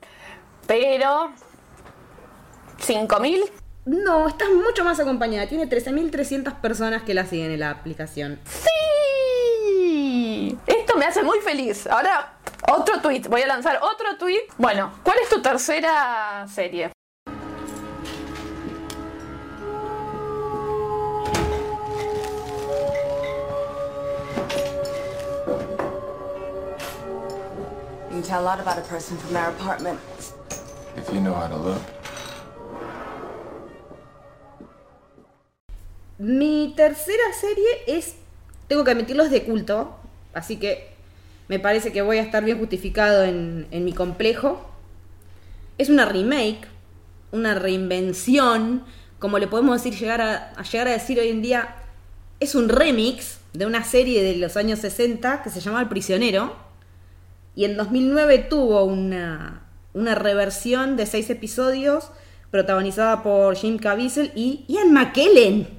pero... 0.66 1.30
¿5.000? 2.80 3.50
No, 3.86 4.28
estás 4.28 4.48
mucho 4.50 4.84
más 4.84 4.98
acompañada. 4.98 5.46
Tiene 5.46 5.68
13.300 5.68 6.60
personas 6.60 7.02
que 7.02 7.14
la 7.14 7.24
siguen 7.24 7.52
en 7.52 7.60
la 7.60 7.70
aplicación. 7.70 8.40
¡Sí! 8.44 10.58
Esto 10.66 10.96
me 10.96 11.04
hace 11.04 11.22
muy 11.22 11.38
feliz. 11.38 11.86
Ahora, 11.86 12.32
otro 12.68 13.00
tweet. 13.00 13.22
Voy 13.28 13.42
a 13.42 13.46
lanzar 13.46 13.78
otro 13.80 14.16
tweet. 14.18 14.40
Bueno, 14.58 14.92
¿cuál 15.04 15.18
es 15.22 15.28
tu 15.28 15.40
tercera 15.40 16.46
serie? 16.52 16.90
You 28.10 28.22
can 28.22 28.24
tell 28.30 28.40
a 28.40 28.42
lot 28.42 28.60
about 28.60 28.78
a 28.78 28.82
person 28.82 29.16
from 29.18 29.34
their 29.34 29.50
apartment. 29.50 30.00
If 30.96 31.12
you 31.12 31.20
know 31.20 31.34
how 31.34 31.46
to 31.46 31.56
look. 31.56 31.95
Mi 36.18 36.72
tercera 36.76 37.24
serie 37.38 37.66
es, 37.86 38.16
tengo 38.68 38.84
que 38.84 38.92
admitirlo, 38.92 39.22
es 39.24 39.30
de 39.30 39.44
culto, 39.44 39.96
así 40.32 40.56
que 40.56 40.88
me 41.48 41.58
parece 41.58 41.92
que 41.92 42.02
voy 42.02 42.18
a 42.18 42.22
estar 42.22 42.44
bien 42.44 42.58
justificado 42.58 43.24
en, 43.24 43.66
en 43.70 43.84
mi 43.84 43.92
complejo. 43.92 44.70
Es 45.78 45.90
una 45.90 46.06
remake, 46.06 46.66
una 47.32 47.54
reinvención, 47.54 48.84
como 49.18 49.38
le 49.38 49.46
podemos 49.46 49.82
decir, 49.82 49.98
llegar 49.98 50.20
a, 50.20 50.52
a 50.56 50.62
llegar 50.62 50.88
a 50.88 50.92
decir 50.92 51.20
hoy 51.20 51.28
en 51.28 51.42
día, 51.42 51.76
es 52.40 52.54
un 52.54 52.68
remix 52.68 53.38
de 53.52 53.66
una 53.66 53.84
serie 53.84 54.22
de 54.22 54.36
los 54.36 54.56
años 54.56 54.78
60 54.80 55.42
que 55.42 55.50
se 55.50 55.60
llamaba 55.60 55.82
El 55.82 55.88
Prisionero, 55.88 56.56
y 57.54 57.64
en 57.64 57.76
2009 57.76 58.38
tuvo 58.50 58.84
una, 58.84 59.62
una 59.94 60.14
reversión 60.14 60.96
de 60.96 61.06
seis 61.06 61.30
episodios 61.30 62.10
protagonizada 62.50 63.22
por 63.22 63.56
Jim 63.56 63.78
Caviezel 63.78 64.30
y 64.34 64.64
Ian 64.68 64.92
McKellen. 64.92 65.75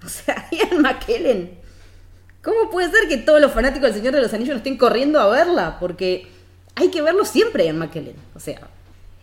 O 0.04 0.08
sea, 0.08 0.48
Ian 0.50 0.82
McKellen. 0.82 1.58
¿Cómo 2.42 2.70
puede 2.70 2.90
ser 2.90 3.08
que 3.08 3.16
todos 3.16 3.40
los 3.40 3.52
fanáticos 3.52 3.88
del 3.88 3.94
Señor 3.94 4.14
de 4.14 4.22
los 4.22 4.32
Anillos 4.32 4.54
no 4.54 4.58
estén 4.58 4.76
corriendo 4.76 5.18
a 5.18 5.28
verla? 5.28 5.78
Porque 5.80 6.28
hay 6.74 6.90
que 6.90 7.02
verlo 7.02 7.24
siempre, 7.24 7.64
Ian 7.64 7.78
McKellen. 7.78 8.14
O 8.34 8.40
sea, 8.40 8.60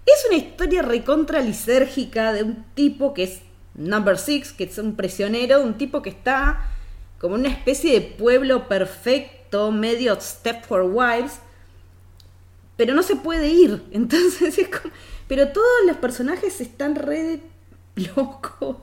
es 0.06 0.26
una 0.28 0.38
historia 0.38 0.82
recontra 0.82 1.39
lisérgica 1.39 2.34
de 2.34 2.43
un 2.43 2.65
tipo 2.74 3.13
que 3.13 3.24
es 3.24 3.41
Number 3.76 4.17
Six, 4.17 4.52
que 4.52 4.65
es 4.65 4.78
un 4.78 4.95
prisionero, 4.95 5.62
un 5.62 5.78
tipo 5.78 6.02
que 6.02 6.10
está 6.10 6.69
como 7.19 7.36
una 7.36 7.47
especie 7.47 7.93
de 7.93 8.02
pueblo 8.02 8.67
perfecto, 8.67 9.71
medio 9.71 10.19
Step 10.19 10.65
for 10.65 10.82
Wives, 10.82 11.39
pero 12.76 12.93
no 12.93 13.04
se 13.04 13.15
puede 13.15 13.47
ir. 13.47 13.84
Entonces 13.91 14.58
es 14.58 14.67
como... 14.67 14.93
Pero 15.28 15.47
todos 15.50 15.86
los 15.88 15.97
personajes 15.97 16.60
están 16.60 16.95
re 16.95 17.39
locos. 17.95 18.78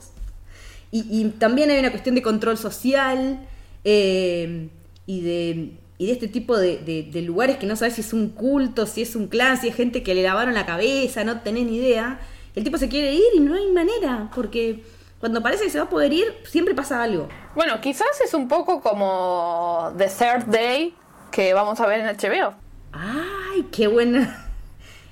Y, 0.93 1.05
y 1.09 1.25
también 1.39 1.71
hay 1.71 1.79
una 1.79 1.91
cuestión 1.91 2.15
de 2.15 2.23
control 2.23 2.59
social 2.59 3.41
eh, 3.85 4.69
y, 5.07 5.21
de, 5.23 5.73
y 5.99 6.07
de 6.07 6.13
este 6.13 6.29
tipo 6.29 6.57
de, 6.59 6.79
de- 6.79 7.05
de 7.11 7.23
lugares 7.23 7.57
que 7.59 7.67
no 7.67 7.77
sabes 7.77 7.95
si 7.95 8.01
es 8.01 8.13
un 8.13 8.29
culto, 8.31 8.87
si 8.87 9.03
es 9.03 9.15
un 9.17 9.29
clan, 9.29 9.61
si 9.61 9.69
es 9.69 9.75
gente 9.77 10.03
que 10.03 10.15
le 10.15 10.23
lavaron 10.23 10.55
la 10.55 10.67
cabeza, 10.67 11.25
no 11.25 11.41
tenés 11.41 11.67
ni 11.67 11.77
idea. 11.77 12.21
El 12.57 12.65
tipo 12.65 12.77
se 12.79 12.89
quiere 12.89 13.15
ir 13.15 13.23
y 13.35 13.41
no 13.41 13.55
hay 13.55 13.71
manera, 13.71 14.31
porque 14.35 14.83
cuando 15.21 15.43
parece 15.43 15.65
que 15.65 15.71
se 15.71 15.79
va 15.79 15.85
a 15.85 15.89
poder 15.91 16.13
ir, 16.13 16.27
siempre 16.49 16.75
pasa 16.75 17.03
algo. 17.03 17.29
Bueno, 17.55 17.81
quizás 17.81 18.09
es 18.25 18.35
un 18.35 18.49
poco 18.49 18.81
como 18.81 19.93
The 19.97 20.07
Third 20.09 20.47
Day 20.47 20.95
que 21.31 21.55
vamos 21.55 21.79
a 21.81 21.87
ver 21.87 22.01
en 22.01 22.07
HBO. 22.17 22.55
¡Ay, 22.93 23.67
qué 23.71 23.87
buena! 23.87 24.49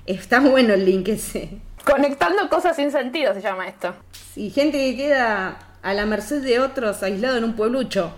Está 0.07 0.41
bueno 0.41 0.75
el 0.75 0.85
link 0.85 1.07
ese. 1.09 1.59
Conectando 1.85 2.49
cosas 2.49 2.75
sin 2.77 2.91
sentido 2.91 3.33
se 3.35 3.41
llama 3.43 3.69
esto. 3.69 3.95
Sí, 4.35 4.51
gente 4.51 4.79
que 4.79 4.97
queda 4.97 5.59
a 5.89 5.95
la 5.95 6.05
merced 6.05 6.43
de 6.43 6.61
otros 6.61 7.03
aislado 7.03 7.39
en 7.39 7.45
un 7.45 7.57
pueblucho. 7.57 8.13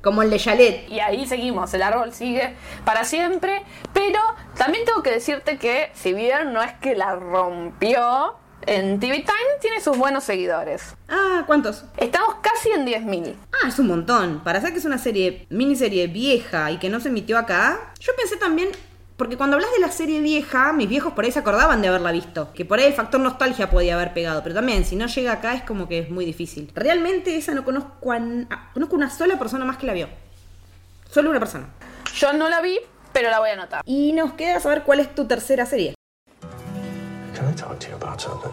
Como 0.00 0.22
el 0.22 0.30
de 0.30 0.38
Yalet. 0.38 0.88
Y 0.88 1.00
ahí 1.00 1.26
seguimos, 1.26 1.74
el 1.74 1.82
árbol 1.82 2.14
sigue 2.14 2.54
para 2.86 3.04
siempre. 3.04 3.62
Pero 3.92 4.18
también 4.56 4.86
tengo 4.86 5.02
que 5.02 5.10
decirte 5.10 5.58
que, 5.58 5.90
si 5.92 6.14
bien 6.14 6.54
no 6.54 6.62
es 6.62 6.72
que 6.74 6.94
la 6.94 7.14
rompió, 7.16 8.36
en 8.62 9.00
TV 9.00 9.18
Time 9.18 9.58
tiene 9.60 9.82
sus 9.82 9.98
buenos 9.98 10.24
seguidores. 10.24 10.94
Ah, 11.10 11.42
¿cuántos? 11.46 11.84
Estamos 11.98 12.36
casi 12.40 12.70
en 12.70 12.86
10.000. 12.86 13.34
Ah, 13.52 13.68
es 13.68 13.78
un 13.78 13.88
montón. 13.88 14.40
Para 14.42 14.60
ser 14.62 14.72
que 14.72 14.78
es 14.78 14.84
una 14.86 14.98
serie, 14.98 15.46
miniserie 15.50 16.06
vieja 16.06 16.70
y 16.70 16.78
que 16.78 16.88
no 16.88 17.00
se 17.00 17.08
emitió 17.08 17.36
acá, 17.36 17.92
yo 18.00 18.12
pensé 18.16 18.36
también, 18.36 18.70
porque 19.18 19.36
cuando 19.36 19.56
hablas 19.56 19.72
de 19.72 19.80
la 19.80 19.90
serie 19.90 20.20
vieja, 20.20 20.72
mis 20.72 20.88
viejos 20.88 21.12
por 21.12 21.24
ahí 21.24 21.32
se 21.32 21.40
acordaban 21.40 21.82
de 21.82 21.88
haberla 21.88 22.12
visto. 22.12 22.52
Que 22.54 22.64
por 22.64 22.78
ahí 22.78 22.86
el 22.86 22.94
factor 22.94 23.20
nostalgia 23.20 23.68
podía 23.68 23.94
haber 23.96 24.14
pegado, 24.14 24.44
pero 24.44 24.54
también 24.54 24.84
si 24.84 24.94
no 24.94 25.06
llega 25.08 25.32
acá 25.32 25.54
es 25.54 25.64
como 25.64 25.88
que 25.88 25.98
es 25.98 26.08
muy 26.08 26.24
difícil. 26.24 26.70
Realmente 26.72 27.36
esa 27.36 27.52
no 27.52 27.64
conozco 27.64 28.12
a, 28.12 28.20
ah, 28.48 28.70
conozco 28.72 28.94
una 28.94 29.10
sola 29.10 29.36
persona 29.36 29.64
más 29.64 29.76
que 29.76 29.86
la 29.86 29.92
vio. 29.92 30.08
Solo 31.10 31.30
una 31.30 31.40
persona. 31.40 31.66
Yo 32.14 32.32
no 32.32 32.48
la 32.48 32.60
vi, 32.60 32.78
pero 33.12 33.28
la 33.28 33.40
voy 33.40 33.50
a 33.50 33.54
anotar. 33.54 33.82
Y 33.84 34.12
nos 34.12 34.34
queda 34.34 34.60
saber 34.60 34.84
cuál 34.84 35.00
es 35.00 35.12
tu 35.12 35.26
tercera 35.26 35.66
serie. 35.66 35.94
Can 37.34 37.50
I 37.50 37.56
talk 37.56 37.76
to 37.80 37.88
you 37.88 37.96
about 37.96 38.20
something? 38.20 38.52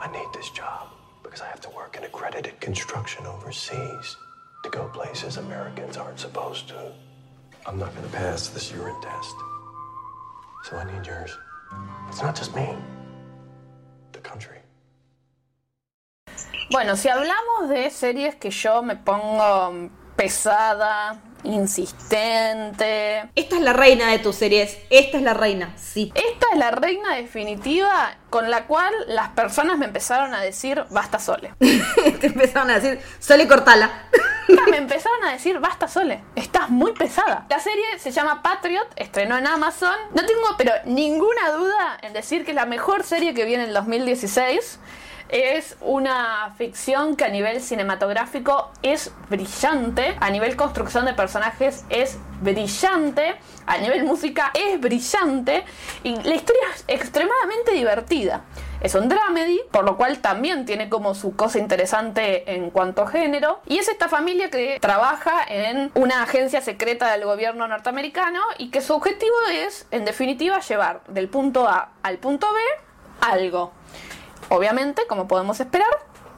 I 0.00 0.06
need 0.12 0.32
this 0.32 0.48
job 0.52 0.90
because 1.24 1.42
I 1.42 1.46
have 1.46 1.60
to 1.62 1.70
work 1.70 1.96
in 1.96 2.04
accredited 2.04 2.60
construction 2.60 3.26
overseas 3.26 4.16
to 4.62 4.70
go 4.70 4.88
places 4.92 5.38
Americans 5.38 5.96
aren't 5.96 6.20
supposed 6.20 6.68
to. 6.68 7.03
I'm 7.66 7.78
not 7.78 7.94
going 7.94 8.06
to 8.06 8.16
pass 8.16 8.48
this 8.48 8.70
urine 8.72 9.00
test. 9.00 9.36
So 10.64 10.76
I 10.76 10.84
need 10.84 11.06
yours. 11.06 11.36
It's 12.08 12.22
not 12.22 12.36
just 12.36 12.54
me, 12.54 12.76
the 14.12 14.20
country. 14.20 14.58
Bueno, 16.70 16.96
si 16.96 17.08
hablamos 17.08 17.68
de 17.68 17.90
series 17.90 18.34
que 18.36 18.50
yo 18.50 18.82
me 18.82 18.96
pongo 18.96 19.90
pesada, 20.16 21.20
insistente. 21.44 23.30
Esta 23.34 23.56
es 23.56 23.62
la 23.62 23.72
reina 23.72 24.10
de 24.10 24.18
tus 24.18 24.36
series. 24.36 24.78
Esta 24.90 25.18
es 25.18 25.22
la 25.22 25.34
reina, 25.34 25.74
sí. 25.76 26.12
Esta 26.14 26.46
es 26.52 26.58
la 26.58 26.70
reina 26.70 27.16
definitiva 27.16 28.16
con 28.30 28.50
la 28.50 28.66
cual 28.66 28.92
las 29.08 29.30
personas 29.30 29.78
me 29.78 29.86
empezaron 29.86 30.34
a 30.34 30.40
decir 30.40 30.84
basta 30.90 31.18
sole. 31.18 31.54
Te 31.58 32.26
empezaron 32.26 32.70
a 32.70 32.78
decir, 32.78 33.00
Sole 33.18 33.46
cortala. 33.46 34.08
me 34.70 34.76
empezaron 34.76 35.24
a 35.24 35.32
decir 35.32 35.58
basta 35.58 35.88
sole, 35.88 36.22
estás 36.34 36.70
muy 36.70 36.92
pesada. 36.92 37.46
La 37.48 37.58
serie 37.58 37.84
se 37.98 38.10
llama 38.10 38.42
Patriot, 38.42 38.86
estrenó 38.96 39.36
en 39.36 39.46
Amazon. 39.46 39.96
No 40.14 40.24
tengo 40.24 40.42
pero 40.56 40.72
ninguna 40.84 41.50
duda 41.52 41.98
en 42.02 42.12
decir 42.12 42.44
que 42.44 42.52
es 42.52 42.54
la 42.54 42.66
mejor 42.66 43.04
serie 43.04 43.34
que 43.34 43.44
viene 43.44 43.64
en 43.64 43.70
el 43.70 43.74
2016. 43.74 44.78
Es 45.28 45.76
una 45.80 46.54
ficción 46.56 47.16
que 47.16 47.24
a 47.24 47.28
nivel 47.28 47.60
cinematográfico 47.60 48.70
es 48.82 49.10
brillante, 49.30 50.16
a 50.20 50.30
nivel 50.30 50.54
construcción 50.54 51.06
de 51.06 51.14
personajes 51.14 51.84
es 51.88 52.18
brillante, 52.42 53.36
a 53.66 53.78
nivel 53.78 54.04
música 54.04 54.50
es 54.54 54.78
brillante 54.80 55.64
y 56.02 56.14
la 56.22 56.34
historia 56.34 56.62
es 56.74 56.84
extremadamente 56.88 57.72
divertida. 57.72 58.44
Es 58.80 58.94
un 58.94 59.08
dramedy, 59.08 59.62
por 59.70 59.86
lo 59.86 59.96
cual 59.96 60.18
también 60.18 60.66
tiene 60.66 60.90
como 60.90 61.14
su 61.14 61.34
cosa 61.34 61.58
interesante 61.58 62.54
en 62.54 62.70
cuanto 62.70 63.00
a 63.00 63.06
género. 63.06 63.60
Y 63.66 63.78
es 63.78 63.88
esta 63.88 64.10
familia 64.10 64.50
que 64.50 64.78
trabaja 64.78 65.42
en 65.48 65.90
una 65.94 66.22
agencia 66.22 66.60
secreta 66.60 67.10
del 67.10 67.24
gobierno 67.24 67.66
norteamericano 67.66 68.40
y 68.58 68.70
que 68.70 68.82
su 68.82 68.92
objetivo 68.92 69.34
es, 69.50 69.86
en 69.90 70.04
definitiva, 70.04 70.60
llevar 70.60 71.00
del 71.08 71.30
punto 71.30 71.66
A 71.66 71.92
al 72.02 72.18
punto 72.18 72.46
B 72.52 72.60
algo. 73.22 73.72
Obviamente, 74.48 75.02
como 75.08 75.28
podemos 75.28 75.60
esperar, 75.60 75.88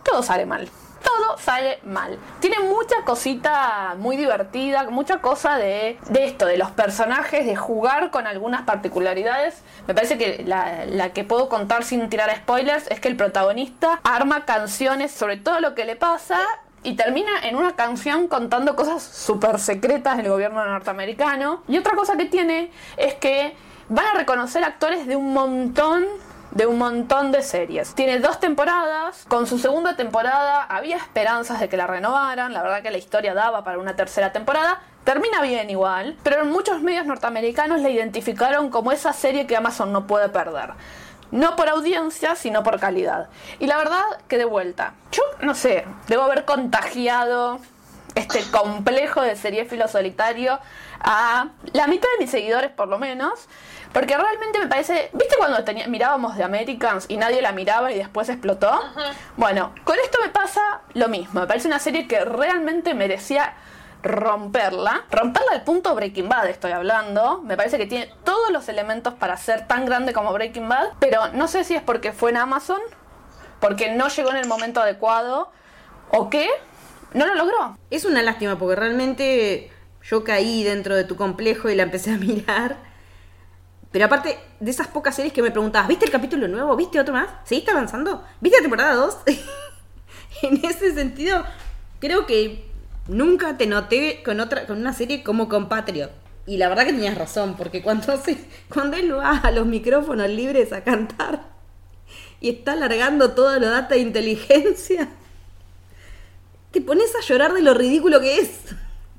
todo 0.02 0.22
sale 0.22 0.46
mal. 0.46 0.68
Todo 1.02 1.38
sale 1.38 1.78
mal. 1.84 2.18
Tiene 2.40 2.58
mucha 2.60 2.96
cosita 3.04 3.94
muy 3.98 4.16
divertida, 4.16 4.82
mucha 4.90 5.20
cosa 5.20 5.56
de, 5.56 5.98
de 6.08 6.24
esto, 6.24 6.46
de 6.46 6.56
los 6.56 6.70
personajes, 6.72 7.46
de 7.46 7.54
jugar 7.54 8.10
con 8.10 8.26
algunas 8.26 8.62
particularidades. 8.62 9.62
Me 9.86 9.94
parece 9.94 10.18
que 10.18 10.42
la, 10.44 10.84
la 10.86 11.12
que 11.12 11.22
puedo 11.22 11.48
contar 11.48 11.84
sin 11.84 12.08
tirar 12.08 12.34
spoilers 12.34 12.90
es 12.90 12.98
que 12.98 13.08
el 13.08 13.16
protagonista 13.16 14.00
arma 14.02 14.44
canciones 14.44 15.12
sobre 15.12 15.36
todo 15.36 15.60
lo 15.60 15.74
que 15.74 15.84
le 15.84 15.94
pasa 15.94 16.40
y 16.82 16.94
termina 16.94 17.30
en 17.42 17.56
una 17.56 17.74
canción 17.74 18.28
contando 18.28 18.76
cosas 18.76 19.02
súper 19.02 19.58
secretas 19.58 20.16
del 20.16 20.28
gobierno 20.28 20.64
norteamericano. 20.64 21.62
Y 21.68 21.78
otra 21.78 21.94
cosa 21.96 22.16
que 22.16 22.26
tiene 22.26 22.70
es 22.96 23.14
que 23.14 23.56
van 23.88 24.06
a 24.06 24.14
reconocer 24.14 24.64
actores 24.64 25.06
de 25.06 25.16
un 25.16 25.32
montón 25.32 26.04
de 26.56 26.66
un 26.66 26.78
montón 26.78 27.32
de 27.32 27.42
series. 27.42 27.94
Tiene 27.94 28.18
dos 28.18 28.40
temporadas, 28.40 29.26
con 29.28 29.46
su 29.46 29.58
segunda 29.58 29.94
temporada 29.94 30.62
había 30.62 30.96
esperanzas 30.96 31.60
de 31.60 31.68
que 31.68 31.76
la 31.76 31.86
renovaran, 31.86 32.54
la 32.54 32.62
verdad 32.62 32.82
que 32.82 32.90
la 32.90 32.96
historia 32.96 33.34
daba 33.34 33.62
para 33.62 33.78
una 33.78 33.94
tercera 33.94 34.32
temporada, 34.32 34.80
termina 35.04 35.42
bien 35.42 35.68
igual, 35.68 36.16
pero 36.22 36.40
en 36.40 36.50
muchos 36.50 36.80
medios 36.80 37.04
norteamericanos 37.04 37.82
la 37.82 37.90
identificaron 37.90 38.70
como 38.70 38.90
esa 38.90 39.12
serie 39.12 39.46
que 39.46 39.54
Amazon 39.54 39.92
no 39.92 40.06
puede 40.06 40.30
perder. 40.30 40.70
No 41.30 41.56
por 41.56 41.68
audiencia, 41.68 42.36
sino 42.36 42.62
por 42.62 42.80
calidad. 42.80 43.28
Y 43.58 43.66
la 43.66 43.76
verdad 43.76 44.02
que 44.26 44.38
de 44.38 44.46
vuelta, 44.46 44.94
yo 45.12 45.24
no 45.42 45.54
sé, 45.54 45.84
debo 46.08 46.22
haber 46.22 46.46
contagiado 46.46 47.60
este 48.14 48.40
complejo 48.50 49.20
de 49.20 49.36
seriéfilo 49.36 49.88
solitario 49.88 50.58
a 51.00 51.48
la 51.74 51.86
mitad 51.86 52.08
de 52.16 52.24
mis 52.24 52.30
seguidores 52.30 52.70
por 52.70 52.88
lo 52.88 52.98
menos. 52.98 53.46
Porque 53.96 54.14
realmente 54.14 54.59
me 54.59 54.66
parece, 54.66 55.09
¿viste 55.14 55.37
cuando 55.38 55.64
tenía- 55.64 55.87
mirábamos 55.87 56.37
The 56.37 56.44
Americans 56.44 57.06
y 57.09 57.16
nadie 57.16 57.40
la 57.40 57.52
miraba 57.52 57.90
y 57.92 57.96
después 57.96 58.28
explotó? 58.28 58.78
Bueno, 59.38 59.72
con 59.85 59.96
esto 59.98 60.18
me 60.22 60.28
pasa 60.28 60.82
lo 60.92 61.09
mismo. 61.09 61.40
Me 61.40 61.46
parece 61.46 61.66
una 61.66 61.78
serie 61.78 62.06
que 62.06 62.22
realmente 62.22 62.92
merecía 62.92 63.54
romperla. 64.02 65.04
Romperla 65.11 65.52
al 65.52 65.64
punto 65.64 65.94
Breaking 65.94 66.28
Bad 66.28 66.46
estoy 66.50 66.72
hablando. 66.72 67.40
Me 67.40 67.56
parece 67.56 67.78
que 67.78 67.87
tiene 67.87 68.12
todos 68.22 68.50
los 68.50 68.68
elementos 68.68 69.14
para 69.14 69.35
ser 69.38 69.66
tan 69.66 69.87
grande 69.87 70.12
como 70.12 70.30
Breaking 70.30 70.68
Bad. 70.68 70.88
Pero 71.00 71.28
no 71.32 71.48
sé 71.48 71.64
si 71.64 71.74
es 71.74 71.80
porque 71.82 72.12
fue 72.12 72.28
en 72.28 72.37
Amazon, 72.37 72.82
porque 73.61 73.94
no 73.94 74.09
llegó 74.09 74.28
en 74.28 74.37
el 74.37 74.46
momento 74.46 74.82
adecuado 74.82 75.50
o 76.11 76.28
qué. 76.28 76.50
No 77.14 77.24
lo 77.24 77.35
logró. 77.35 77.78
Es 77.90 78.04
una 78.04 78.20
lástima 78.22 78.59
porque 78.59 78.76
realmente 78.76 79.72
yo 80.02 80.22
caí 80.22 80.64
dentro 80.64 80.94
de 80.94 81.04
tu 81.04 81.16
complejo 81.16 81.70
y 81.70 81.74
la 81.74 81.85
empecé 81.85 82.11
a 82.12 82.18
mirar. 82.18 82.76
Pero 83.92 84.05
aparte 84.05 84.38
de 84.61 84.70
esas 84.70 84.88
pocas 84.88 85.14
series 85.14 85.33
que 85.33 85.42
me 85.42 85.51
preguntabas, 85.51 85.88
¿viste 85.88 86.05
el 86.05 86.11
capítulo 86.11 86.49
nuevo? 86.49 86.77
¿Viste 86.77 87.01
otro 87.01 87.14
más? 87.14 87.29
¿Seguiste 87.44 87.70
avanzando? 87.70 88.25
¿Viste 88.40 88.59
la 88.59 88.62
temporada 88.62 88.94
2? 88.94 89.16
en 90.42 90.64
ese 90.64 90.94
sentido, 90.94 91.44
creo 92.01 92.27
que 92.27 92.66
nunca 93.09 93.57
te 93.57 93.66
noté 93.66 94.22
con 94.25 94.40
otra 94.40 94.66
con 94.66 94.79
una 94.79 94.92
serie 94.92 95.22
como 95.22 95.49
Compatriot. 95.49 96.11
Y 96.46 96.59
la 96.59 96.68
verdad 96.68 96.87
que 96.87 96.92
tenías 96.92 97.18
razón, 97.18 97.57
porque 97.57 97.83
cuando, 97.83 98.07
cuando 98.72 98.96
él 98.96 99.16
va 99.16 99.38
a 99.38 99.51
los 99.51 99.66
micrófonos 99.66 100.29
libres 100.29 100.72
a 100.72 100.85
cantar 100.85 101.42
y 102.40 102.51
está 102.51 102.72
alargando 102.72 103.33
todo 103.33 103.59
lo 103.59 103.68
data 103.68 103.94
de 103.94 104.01
inteligencia, 104.01 105.09
te 106.70 106.81
pones 106.81 107.14
a 107.16 107.20
llorar 107.20 107.53
de 107.53 107.62
lo 107.62 107.75
ridículo 107.75 108.20
que 108.20 108.38
es. 108.38 108.51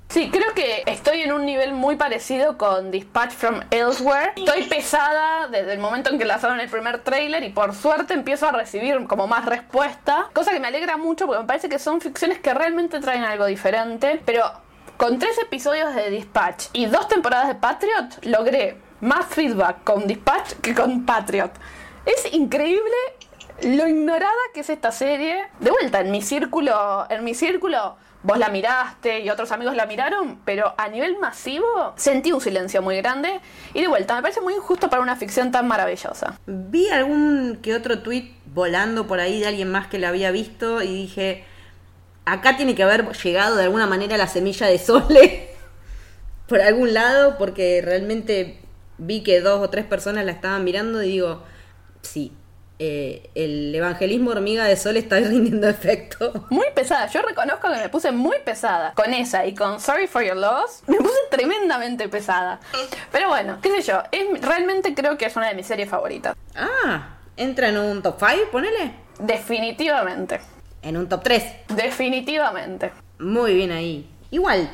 Sí, 0.09 0.29
creo 0.31 0.53
que 0.55 0.83
estoy 0.85 1.21
en 1.21 1.33
un 1.33 1.45
nivel 1.45 1.73
muy 1.73 1.97
parecido 1.97 2.57
con 2.57 2.91
Dispatch 2.91 3.31
from 3.31 3.59
Elsewhere. 3.71 4.31
Estoy 4.37 4.63
pesada 4.63 5.47
desde 5.49 5.73
el 5.73 5.79
momento 5.79 6.09
en 6.09 6.17
que 6.17 6.23
lanzaron 6.23 6.61
el 6.61 6.69
primer 6.69 6.99
tráiler 6.99 7.43
y 7.43 7.49
por 7.49 7.75
suerte 7.75 8.13
empiezo 8.13 8.47
a 8.47 8.53
recibir 8.53 9.05
como 9.05 9.27
más 9.27 9.45
respuesta. 9.45 10.29
Cosa 10.33 10.51
que 10.51 10.61
me 10.61 10.69
alegra 10.69 10.95
mucho 10.95 11.25
porque 11.25 11.41
me 11.41 11.47
parece 11.47 11.67
que 11.67 11.77
son 11.77 11.99
ficciones 11.99 12.39
que 12.39 12.53
realmente 12.53 13.01
traen 13.01 13.23
algo 13.23 13.45
diferente. 13.45 14.21
Pero 14.25 14.49
con 14.95 15.19
tres 15.19 15.37
episodios 15.39 15.93
de 15.93 16.09
Dispatch 16.09 16.67
y 16.71 16.85
dos 16.85 17.09
temporadas 17.09 17.49
de 17.49 17.55
Patriot 17.55 18.23
logré 18.23 18.77
más 19.01 19.25
feedback 19.25 19.83
con 19.83 20.07
Dispatch 20.07 20.53
que 20.61 20.73
con 20.73 21.05
Patriot. 21.05 21.51
Es 22.05 22.33
increíble 22.33 22.95
lo 23.61 23.87
ignorada 23.87 24.31
que 24.53 24.61
es 24.61 24.69
esta 24.69 24.93
serie. 24.93 25.49
De 25.59 25.69
vuelta, 25.69 25.99
en 25.99 26.11
mi 26.11 26.21
círculo, 26.21 27.05
en 27.09 27.25
mi 27.25 27.35
círculo, 27.35 27.97
vos 28.27 28.37
la 28.37 28.49
miraste 28.49 29.21
y 29.21 29.29
otros 29.29 29.53
amigos 29.53 29.73
la 29.73 29.85
miraron, 29.85 30.39
pero 30.43 30.73
a 30.77 30.89
nivel 30.89 31.17
masivo 31.17 31.93
sentí 31.95 32.33
un 32.33 32.41
silencio 32.41 32.81
muy 32.81 32.97
grande. 32.97 33.39
Y 33.73 33.79
de 33.79 33.87
vuelta, 33.87 34.15
me 34.15 34.21
parece 34.21 34.41
muy 34.41 34.53
injusto 34.53 34.89
para 34.89 35.01
una 35.01 35.15
ficción 35.15 35.49
tan 35.49 35.65
maravillosa. 35.65 36.37
Vi 36.45 36.89
algún 36.89 37.59
que 37.61 37.73
otro 37.73 37.99
tweet 37.99 38.33
volando 38.53 39.07
por 39.07 39.21
ahí 39.21 39.39
de 39.39 39.47
alguien 39.47 39.71
más 39.71 39.87
que 39.87 39.97
lo 39.97 40.09
había 40.09 40.31
visto 40.31 40.83
y 40.83 40.87
dije, 40.93 41.45
acá 42.25 42.57
tiene 42.57 42.75
que 42.75 42.83
haber 42.83 43.09
llegado 43.13 43.55
de 43.55 43.63
alguna 43.63 43.87
manera 43.87 44.17
la 44.17 44.27
semilla 44.27 44.67
de 44.67 44.77
Sole 44.77 45.49
por 46.47 46.59
algún 46.59 46.93
lado, 46.93 47.37
porque 47.37 47.81
realmente 47.81 48.59
vi 48.97 49.23
que 49.23 49.39
dos 49.39 49.61
o 49.61 49.69
tres 49.69 49.85
personas 49.85 50.25
la 50.25 50.33
estaban 50.33 50.65
mirando 50.65 51.01
y 51.01 51.11
digo, 51.11 51.43
sí, 52.01 52.33
eh, 52.79 53.31
el 53.33 53.73
evangelismo 53.73 54.31
hormiga 54.31 54.65
de 54.65 54.75
Sole 54.75 54.99
está 54.99 55.15
rindiendo 55.19 55.67
efecto. 55.67 56.45
Muy 56.49 56.67
pesada, 56.75 57.07
yo 57.07 57.21
reconozco 57.21 57.71
que 57.71 57.79
me 57.79 57.89
puse 57.89 58.11
muy 58.11 58.37
pesada 58.45 58.93
con 58.93 59.13
esa 59.13 59.45
y 59.45 59.55
con 59.55 59.79
Sorry 59.79 60.07
for 60.07 60.23
Your 60.23 60.37
Loss. 60.37 60.83
Me 60.87 60.97
puse 60.97 61.17
tremendamente 61.31 62.07
pesada. 62.09 62.59
Pero 63.11 63.29
bueno, 63.29 63.59
qué 63.61 63.69
sé 63.69 63.81
yo, 63.81 64.03
es, 64.11 64.41
realmente 64.41 64.93
creo 64.93 65.17
que 65.17 65.25
es 65.25 65.35
una 65.35 65.49
de 65.49 65.55
mis 65.55 65.65
series 65.65 65.89
favoritas. 65.89 66.35
Ah, 66.55 67.17
entra 67.35 67.69
en 67.69 67.77
un 67.77 68.01
top 68.01 68.17
5, 68.19 68.51
ponele. 68.51 68.93
Definitivamente. 69.19 70.39
En 70.81 70.97
un 70.97 71.09
top 71.09 71.23
3. 71.23 71.43
Definitivamente. 71.69 72.91
Muy 73.19 73.55
bien 73.55 73.71
ahí. 73.71 74.07
Igual, 74.29 74.69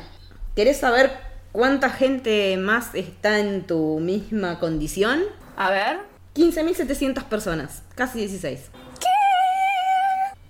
¿querés 0.54 0.78
saber 0.78 1.12
cuánta 1.52 1.88
gente 1.88 2.56
más 2.58 2.94
está 2.94 3.38
en 3.38 3.66
tu 3.66 3.98
misma 4.00 4.58
condición? 4.58 5.22
A 5.56 5.70
ver. 5.70 6.13
15.700 6.34 7.24
personas, 7.24 7.82
casi 7.94 8.18
16. 8.18 8.60
¿Qué? 8.98 9.06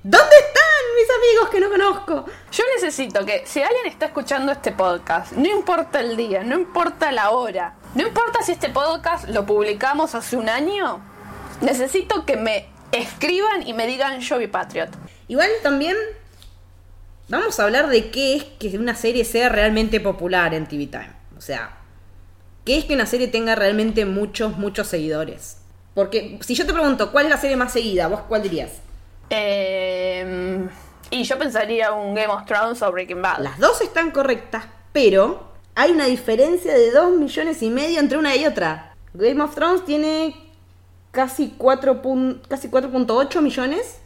¿Dónde 0.03 0.37
están 0.37 0.65
mis 0.97 1.09
amigos 1.11 1.51
que 1.51 1.61
no 1.61 1.69
conozco? 1.69 2.25
Yo 2.51 2.65
necesito 2.75 3.25
que 3.27 3.43
si 3.45 3.63
alguien 3.63 3.87
está 3.87 4.07
escuchando 4.07 4.51
este 4.51 4.73
podcast, 4.73 5.33
no 5.33 5.47
importa 5.47 6.01
el 6.01 6.17
día, 6.17 6.43
no 6.43 6.55
importa 6.55 7.13
la 7.13 7.31
hora, 7.31 7.77
no 7.95 8.07
importa 8.07 8.43
si 8.43 8.53
este 8.53 8.71
podcast 8.71 9.29
lo 9.29 9.45
publicamos 9.45 10.15
hace 10.15 10.39
un 10.39 10.49
año, 10.49 11.03
necesito 11.61 12.25
que 12.25 12.39
me 12.39 12.67
escriban 12.91 13.67
y 13.67 13.75
me 13.75 13.87
digan 13.87 14.21
yo 14.21 14.39
vi 14.39 14.47
Patriot. 14.47 14.89
Igual 15.29 15.51
también 15.63 15.97
vamos 17.29 17.61
a 17.61 17.65
hablar 17.65 17.89
de 17.89 18.11
qué 18.11 18.37
es 18.37 18.45
que 18.45 18.79
una 18.79 18.95
serie 18.95 19.27
sea 19.27 19.51
realmente 19.51 20.01
popular 20.01 20.55
en 20.55 20.67
TV 20.67 20.87
Time. 20.87 21.13
O 21.37 21.43
sea, 21.43 21.77
qué 22.65 22.79
es 22.79 22.87
que 22.87 22.95
una 22.95 23.05
serie 23.05 23.29
tenga 23.29 23.55
realmente 23.55 24.07
muchos, 24.07 24.57
muchos 24.57 24.87
seguidores. 24.87 25.59
Porque 25.95 26.39
si 26.43 26.55
yo 26.55 26.67
te 26.67 26.73
pregunto 26.73 27.13
cuál 27.13 27.27
es 27.27 27.31
la 27.31 27.37
serie 27.39 27.57
más 27.57 27.73
seguida, 27.73 28.09
vos 28.09 28.21
cuál 28.29 28.43
dirías? 28.43 28.73
Eh, 29.31 30.67
y 31.11 31.23
yo 31.25 31.39
pensaría 31.39 31.93
un 31.93 32.15
Game 32.15 32.33
of 32.33 32.45
Thrones 32.47 32.83
o 32.83 32.91
Breaking 32.91 33.23
Bad. 33.23 33.39
Las 33.41 33.59
dos 33.59 33.81
están 33.81 34.11
correctas, 34.11 34.65
pero 34.93 35.53
hay 35.75 35.93
una 35.93 36.07
diferencia 36.07 36.73
de 36.75 36.91
2 36.91 37.13
millones 37.13 37.63
y 37.63 37.71
medio 37.71 38.01
entre 38.01 38.19
una 38.19 38.35
y 38.37 38.47
otra. 38.47 38.95
Game 39.13 39.41
of 39.43 39.55
Thrones 39.55 39.85
tiene 39.85 40.35
casi 41.13 41.55
4 41.57 42.03
pun- 42.03 42.41
casi 42.49 42.69
4.8 42.69 43.41
millones 43.41 43.99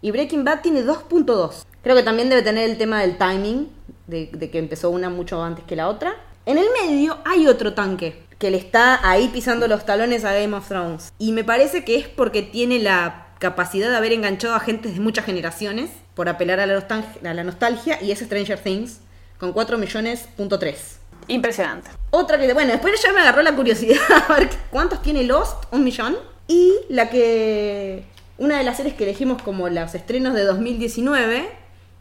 y 0.00 0.10
Breaking 0.10 0.44
Bad 0.44 0.60
tiene 0.62 0.82
2.2. 0.82 1.64
Creo 1.82 1.94
que 1.96 2.02
también 2.02 2.28
debe 2.28 2.42
tener 2.42 2.68
el 2.70 2.78
tema 2.78 3.00
del 3.02 3.18
timing, 3.18 3.70
de, 4.06 4.30
de 4.32 4.50
que 4.50 4.58
empezó 4.58 4.90
una 4.90 5.10
mucho 5.10 5.42
antes 5.42 5.64
que 5.64 5.76
la 5.76 5.88
otra. 5.88 6.16
En 6.46 6.58
el 6.58 6.66
medio 6.80 7.18
hay 7.24 7.46
otro 7.48 7.74
tanque 7.74 8.22
que 8.38 8.50
le 8.50 8.58
está 8.58 9.00
ahí 9.08 9.28
pisando 9.28 9.66
los 9.68 9.86
talones 9.86 10.24
a 10.24 10.34
Game 10.34 10.56
of 10.56 10.68
Thrones. 10.68 11.12
Y 11.18 11.32
me 11.32 11.44
parece 11.44 11.84
que 11.84 11.96
es 11.96 12.08
porque 12.08 12.42
tiene 12.42 12.78
la 12.78 13.28
capacidad 13.38 13.90
de 13.90 13.96
haber 13.96 14.12
enganchado 14.12 14.54
a 14.54 14.60
gente 14.60 14.90
de 14.90 15.00
muchas 15.00 15.24
generaciones 15.24 15.90
por 16.14 16.28
apelar 16.28 16.60
a 16.60 16.66
la, 16.66 16.74
nostalgia, 16.74 17.30
a 17.30 17.34
la 17.34 17.44
nostalgia 17.44 18.02
y 18.02 18.10
es 18.10 18.20
Stranger 18.20 18.58
Things 18.58 19.00
con 19.38 19.52
4 19.52 19.78
millones 19.78 20.28
punto 20.36 20.58
3. 20.58 20.98
Impresionante. 21.28 21.90
Otra 22.10 22.38
que, 22.38 22.52
bueno, 22.52 22.72
después 22.72 23.00
ya 23.02 23.12
me 23.12 23.20
agarró 23.20 23.42
la 23.42 23.54
curiosidad 23.54 24.00
a 24.28 24.34
ver 24.34 24.48
cuántos 24.70 25.02
tiene 25.02 25.24
Lost, 25.24 25.64
un 25.70 25.84
millón. 25.84 26.16
Y 26.48 26.74
la 26.88 27.10
que, 27.10 28.04
una 28.38 28.58
de 28.58 28.64
las 28.64 28.76
series 28.76 28.94
que 28.94 29.04
elegimos 29.04 29.42
como 29.42 29.68
los 29.68 29.94
estrenos 29.94 30.34
de 30.34 30.44
2019, 30.44 31.48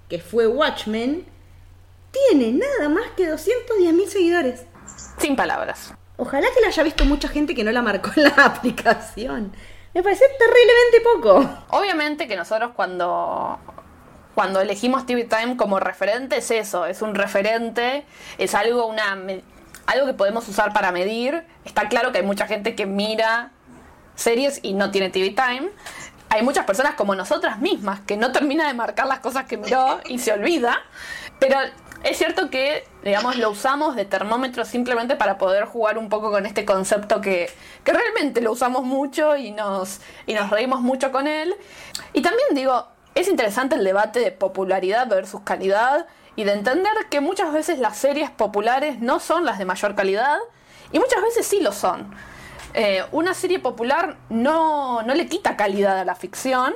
que 0.07 0.19
fue 0.19 0.47
Watchmen, 0.47 1.25
tiene 2.11 2.51
nada 2.51 2.89
más 2.89 3.05
que 3.17 3.27
210 3.27 3.93
mil 3.93 4.07
seguidores. 4.07 4.63
Sin 5.17 5.35
palabras. 5.35 5.93
Ojalá 6.17 6.47
que 6.53 6.61
la 6.61 6.67
haya 6.67 6.83
visto 6.83 7.05
mucha 7.05 7.27
gente 7.27 7.53
que 7.55 7.63
no 7.63 7.71
la 7.71 7.81
marcó 7.81 8.11
en 8.15 8.23
la 8.23 8.29
aplicación. 8.45 9.51
Me 9.93 10.03
parece 10.03 10.25
terriblemente 10.37 11.01
poco. 11.01 11.49
Obviamente 11.69 12.27
que 12.27 12.35
nosotros 12.35 12.71
cuando 12.75 13.59
cuando 14.33 14.59
elegimos 14.59 15.05
TV 15.05 15.23
Time 15.23 15.55
como 15.55 15.79
referente 15.79 16.37
es 16.37 16.51
eso, 16.51 16.85
es 16.85 17.01
un 17.01 17.15
referente, 17.15 18.05
es 18.37 18.53
algo 18.53 18.85
una 18.85 19.17
algo 19.85 20.05
que 20.05 20.13
podemos 20.13 20.47
usar 20.49 20.73
para 20.73 20.91
medir. 20.91 21.45
Está 21.63 21.87
claro 21.87 22.11
que 22.11 22.19
hay 22.19 22.25
mucha 22.25 22.45
gente 22.45 22.75
que 22.75 22.85
mira 22.85 23.51
series 24.15 24.59
y 24.61 24.73
no 24.73 24.91
tiene 24.91 25.09
TV 25.09 25.29
Time. 25.29 25.69
hay 26.29 26.43
muchas 26.43 26.65
personas 26.65 26.95
como 26.95 27.15
nosotras 27.15 27.59
mismas 27.59 28.01
que 28.01 28.17
no 28.17 28.31
termina 28.33 28.67
de 28.67 28.73
marcar 28.73 29.07
las 29.07 29.19
cosas 29.19 29.45
que 29.45 29.57
miró 29.57 30.01
y 30.05 30.19
se 30.19 30.33
olvida. 30.33 30.81
Pero 31.39 31.57
es 32.03 32.17
cierto 32.17 32.49
que, 32.49 32.87
digamos, 33.03 33.37
lo 33.37 33.49
usamos 33.49 33.95
de 33.95 34.05
termómetro 34.05 34.65
simplemente 34.65 35.15
para 35.15 35.37
poder 35.37 35.65
jugar 35.65 35.97
un 35.97 36.09
poco 36.09 36.31
con 36.31 36.45
este 36.45 36.65
concepto 36.65 37.21
que, 37.21 37.49
que 37.83 37.93
realmente 37.93 38.41
lo 38.41 38.51
usamos 38.51 38.83
mucho 38.83 39.35
y 39.35 39.51
nos, 39.51 40.01
y 40.27 40.33
nos 40.33 40.49
reímos 40.49 40.81
mucho 40.81 41.11
con 41.11 41.27
él. 41.27 41.55
Y 42.13 42.21
también 42.21 42.47
digo, 42.53 42.87
es 43.15 43.27
interesante 43.27 43.75
el 43.75 43.83
debate 43.83 44.19
de 44.19 44.31
popularidad 44.31 45.07
versus 45.07 45.41
calidad 45.41 46.05
y 46.35 46.43
de 46.43 46.53
entender 46.53 46.91
que 47.09 47.21
muchas 47.21 47.51
veces 47.53 47.79
las 47.79 47.97
series 47.97 48.29
populares 48.29 48.99
no 48.99 49.19
son 49.19 49.45
las 49.45 49.57
de 49.57 49.65
mayor 49.65 49.95
calidad 49.95 50.37
y 50.91 50.99
muchas 50.99 51.21
veces 51.21 51.47
sí 51.47 51.61
lo 51.61 51.71
son. 51.71 52.13
Eh, 52.73 53.03
una 53.13 53.33
serie 53.33 53.59
popular 53.59 54.17
no, 54.29 55.01
no 55.01 55.15
le 55.15 55.27
quita 55.27 55.55
calidad 55.55 55.97
a 55.97 56.05
la 56.05 56.15
ficción, 56.15 56.75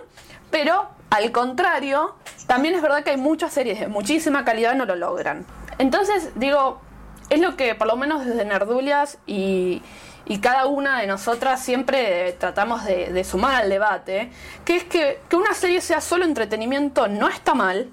pero 0.49 0.89
al 1.10 1.32
contrario, 1.32 2.15
también 2.48 2.76
es 2.76 2.82
verdad 2.82 3.04
que 3.04 3.12
hay 3.12 3.17
muchas 3.17 3.54
series 3.54 3.80
de 3.80 3.88
muchísima 3.88 4.45
calidad 4.45 4.76
no 4.76 4.86
lo 4.86 4.95
logran. 4.95 5.45
Entonces, 5.78 6.32
digo, 6.36 6.82
es 7.30 7.39
lo 7.39 7.56
que 7.56 7.76
por 7.76 7.88
lo 7.88 7.95
menos 7.95 8.26
desde 8.26 8.45
Nerdulias 8.45 9.17
y, 9.26 9.82
y 10.26 10.39
cada 10.39 10.67
una 10.67 11.02
de 11.02 11.08
nosotras 11.08 11.62
siempre 11.62 12.34
tratamos 12.34 12.86
de, 12.86 13.24
sumar 13.24 13.56
al 13.56 13.69
debate, 13.69 14.30
que 14.65 14.76
es 14.76 14.84
que, 14.84 15.19
que 15.30 15.36
una 15.36 15.54
serie 15.54 15.82
sea 15.82 16.02
solo 16.02 16.26
entretenimiento 16.26 17.08
no 17.08 17.28
está 17.28 17.56
mal, 17.56 17.89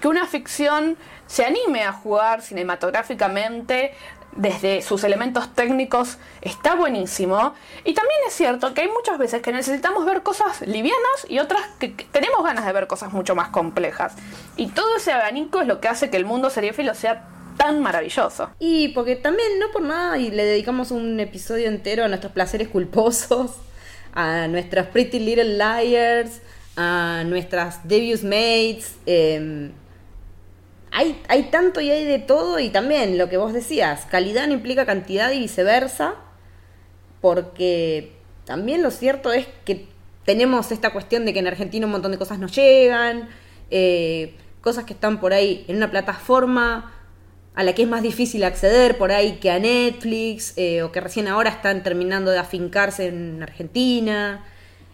que 0.00 0.08
una 0.08 0.26
ficción 0.26 0.96
se 1.26 1.44
anime 1.44 1.82
a 1.82 1.92
jugar 1.92 2.42
cinematográficamente 2.42 3.94
desde 4.36 4.82
sus 4.82 5.04
elementos 5.04 5.54
técnicos 5.54 6.18
está 6.40 6.74
buenísimo. 6.74 7.54
Y 7.84 7.94
también 7.94 8.20
es 8.26 8.34
cierto 8.34 8.74
que 8.74 8.82
hay 8.82 8.88
muchas 8.88 9.18
veces 9.18 9.42
que 9.42 9.52
necesitamos 9.52 10.04
ver 10.04 10.22
cosas 10.22 10.60
livianas 10.62 11.26
y 11.28 11.38
otras 11.38 11.62
que 11.78 11.88
tenemos 11.88 12.44
ganas 12.44 12.64
de 12.64 12.72
ver 12.72 12.86
cosas 12.86 13.12
mucho 13.12 13.34
más 13.34 13.48
complejas. 13.48 14.14
Y 14.56 14.68
todo 14.68 14.96
ese 14.96 15.12
abanico 15.12 15.60
es 15.60 15.66
lo 15.66 15.80
que 15.80 15.88
hace 15.88 16.10
que 16.10 16.16
el 16.16 16.24
mundo 16.24 16.50
seriéfilo 16.50 16.94
sea 16.94 17.28
tan 17.56 17.80
maravilloso. 17.80 18.50
Y 18.58 18.88
porque 18.88 19.16
también, 19.16 19.58
no 19.58 19.70
por 19.72 19.82
nada, 19.82 20.16
y 20.18 20.30
le 20.30 20.44
dedicamos 20.44 20.90
un 20.90 21.20
episodio 21.20 21.68
entero 21.68 22.04
a 22.04 22.08
nuestros 22.08 22.32
placeres 22.32 22.68
culposos, 22.68 23.56
a 24.14 24.46
nuestras 24.48 24.86
Pretty 24.86 25.18
Little 25.18 25.58
Liars, 25.58 26.40
a 26.76 27.24
nuestras 27.26 27.86
Devious 27.86 28.22
Mates. 28.22 28.94
eh, 29.06 29.72
hay, 30.90 31.22
hay 31.28 31.44
tanto 31.44 31.80
y 31.80 31.90
hay 31.90 32.04
de 32.04 32.18
todo, 32.18 32.58
y 32.58 32.70
también 32.70 33.18
lo 33.18 33.28
que 33.28 33.36
vos 33.36 33.52
decías, 33.52 34.06
calidad 34.06 34.46
no 34.46 34.54
implica 34.54 34.86
cantidad 34.86 35.30
y 35.32 35.38
viceversa, 35.38 36.14
porque 37.20 38.12
también 38.44 38.82
lo 38.82 38.90
cierto 38.90 39.32
es 39.32 39.46
que 39.64 39.86
tenemos 40.24 40.72
esta 40.72 40.90
cuestión 40.90 41.24
de 41.24 41.32
que 41.32 41.38
en 41.38 41.46
Argentina 41.46 41.86
un 41.86 41.92
montón 41.92 42.12
de 42.12 42.18
cosas 42.18 42.38
nos 42.38 42.54
llegan, 42.54 43.28
eh, 43.70 44.34
cosas 44.60 44.84
que 44.84 44.92
están 44.92 45.20
por 45.20 45.32
ahí 45.32 45.64
en 45.68 45.76
una 45.76 45.90
plataforma 45.90 46.92
a 47.54 47.62
la 47.62 47.74
que 47.74 47.82
es 47.82 47.88
más 47.88 48.02
difícil 48.02 48.44
acceder 48.44 48.96
por 48.96 49.12
ahí 49.12 49.38
que 49.40 49.50
a 49.50 49.58
Netflix, 49.58 50.54
eh, 50.56 50.82
o 50.82 50.92
que 50.92 51.00
recién 51.00 51.28
ahora 51.28 51.50
están 51.50 51.82
terminando 51.82 52.30
de 52.30 52.38
afincarse 52.38 53.06
en 53.06 53.42
Argentina. 53.42 54.44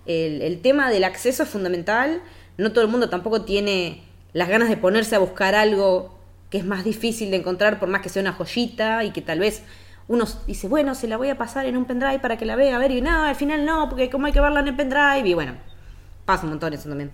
El, 0.06 0.42
el 0.42 0.60
tema 0.60 0.90
del 0.90 1.04
acceso 1.04 1.42
es 1.42 1.48
fundamental, 1.48 2.22
no 2.56 2.72
todo 2.72 2.82
el 2.82 2.90
mundo 2.90 3.08
tampoco 3.08 3.42
tiene 3.42 4.05
las 4.36 4.50
ganas 4.50 4.68
de 4.68 4.76
ponerse 4.76 5.16
a 5.16 5.18
buscar 5.18 5.54
algo 5.54 6.14
que 6.50 6.58
es 6.58 6.64
más 6.66 6.84
difícil 6.84 7.30
de 7.30 7.38
encontrar 7.38 7.80
por 7.80 7.88
más 7.88 8.02
que 8.02 8.10
sea 8.10 8.20
una 8.20 8.34
joyita 8.34 9.02
y 9.02 9.10
que 9.10 9.22
tal 9.22 9.38
vez 9.38 9.62
uno 10.08 10.26
dice, 10.46 10.68
bueno, 10.68 10.94
se 10.94 11.08
la 11.08 11.16
voy 11.16 11.30
a 11.30 11.38
pasar 11.38 11.64
en 11.64 11.74
un 11.74 11.86
pendrive 11.86 12.18
para 12.18 12.36
que 12.36 12.44
la 12.44 12.54
vea, 12.54 12.76
a 12.76 12.78
ver, 12.78 12.90
y 12.90 13.00
no, 13.00 13.24
al 13.24 13.34
final 13.34 13.64
no, 13.64 13.88
porque 13.88 14.10
como 14.10 14.26
hay 14.26 14.34
que 14.34 14.42
verla 14.42 14.60
en 14.60 14.68
el 14.68 14.76
pendrive, 14.76 15.26
y 15.26 15.32
bueno, 15.32 15.54
pasa 16.26 16.44
un 16.44 16.50
montón 16.50 16.74
eso 16.74 16.86
también. 16.86 17.10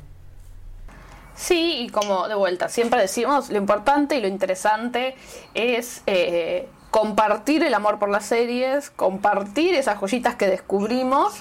Sí, 1.36 1.76
y 1.78 1.90
como 1.90 2.26
de 2.26 2.34
vuelta, 2.34 2.68
siempre 2.68 3.00
decimos, 3.00 3.50
lo 3.50 3.56
importante 3.56 4.16
y 4.16 4.20
lo 4.20 4.26
interesante 4.26 5.14
es 5.54 6.02
eh, 6.06 6.68
compartir 6.90 7.62
el 7.62 7.72
amor 7.72 8.00
por 8.00 8.10
las 8.10 8.26
series, 8.26 8.90
compartir 8.90 9.74
esas 9.74 9.96
joyitas 9.96 10.34
que 10.34 10.48
descubrimos, 10.48 11.34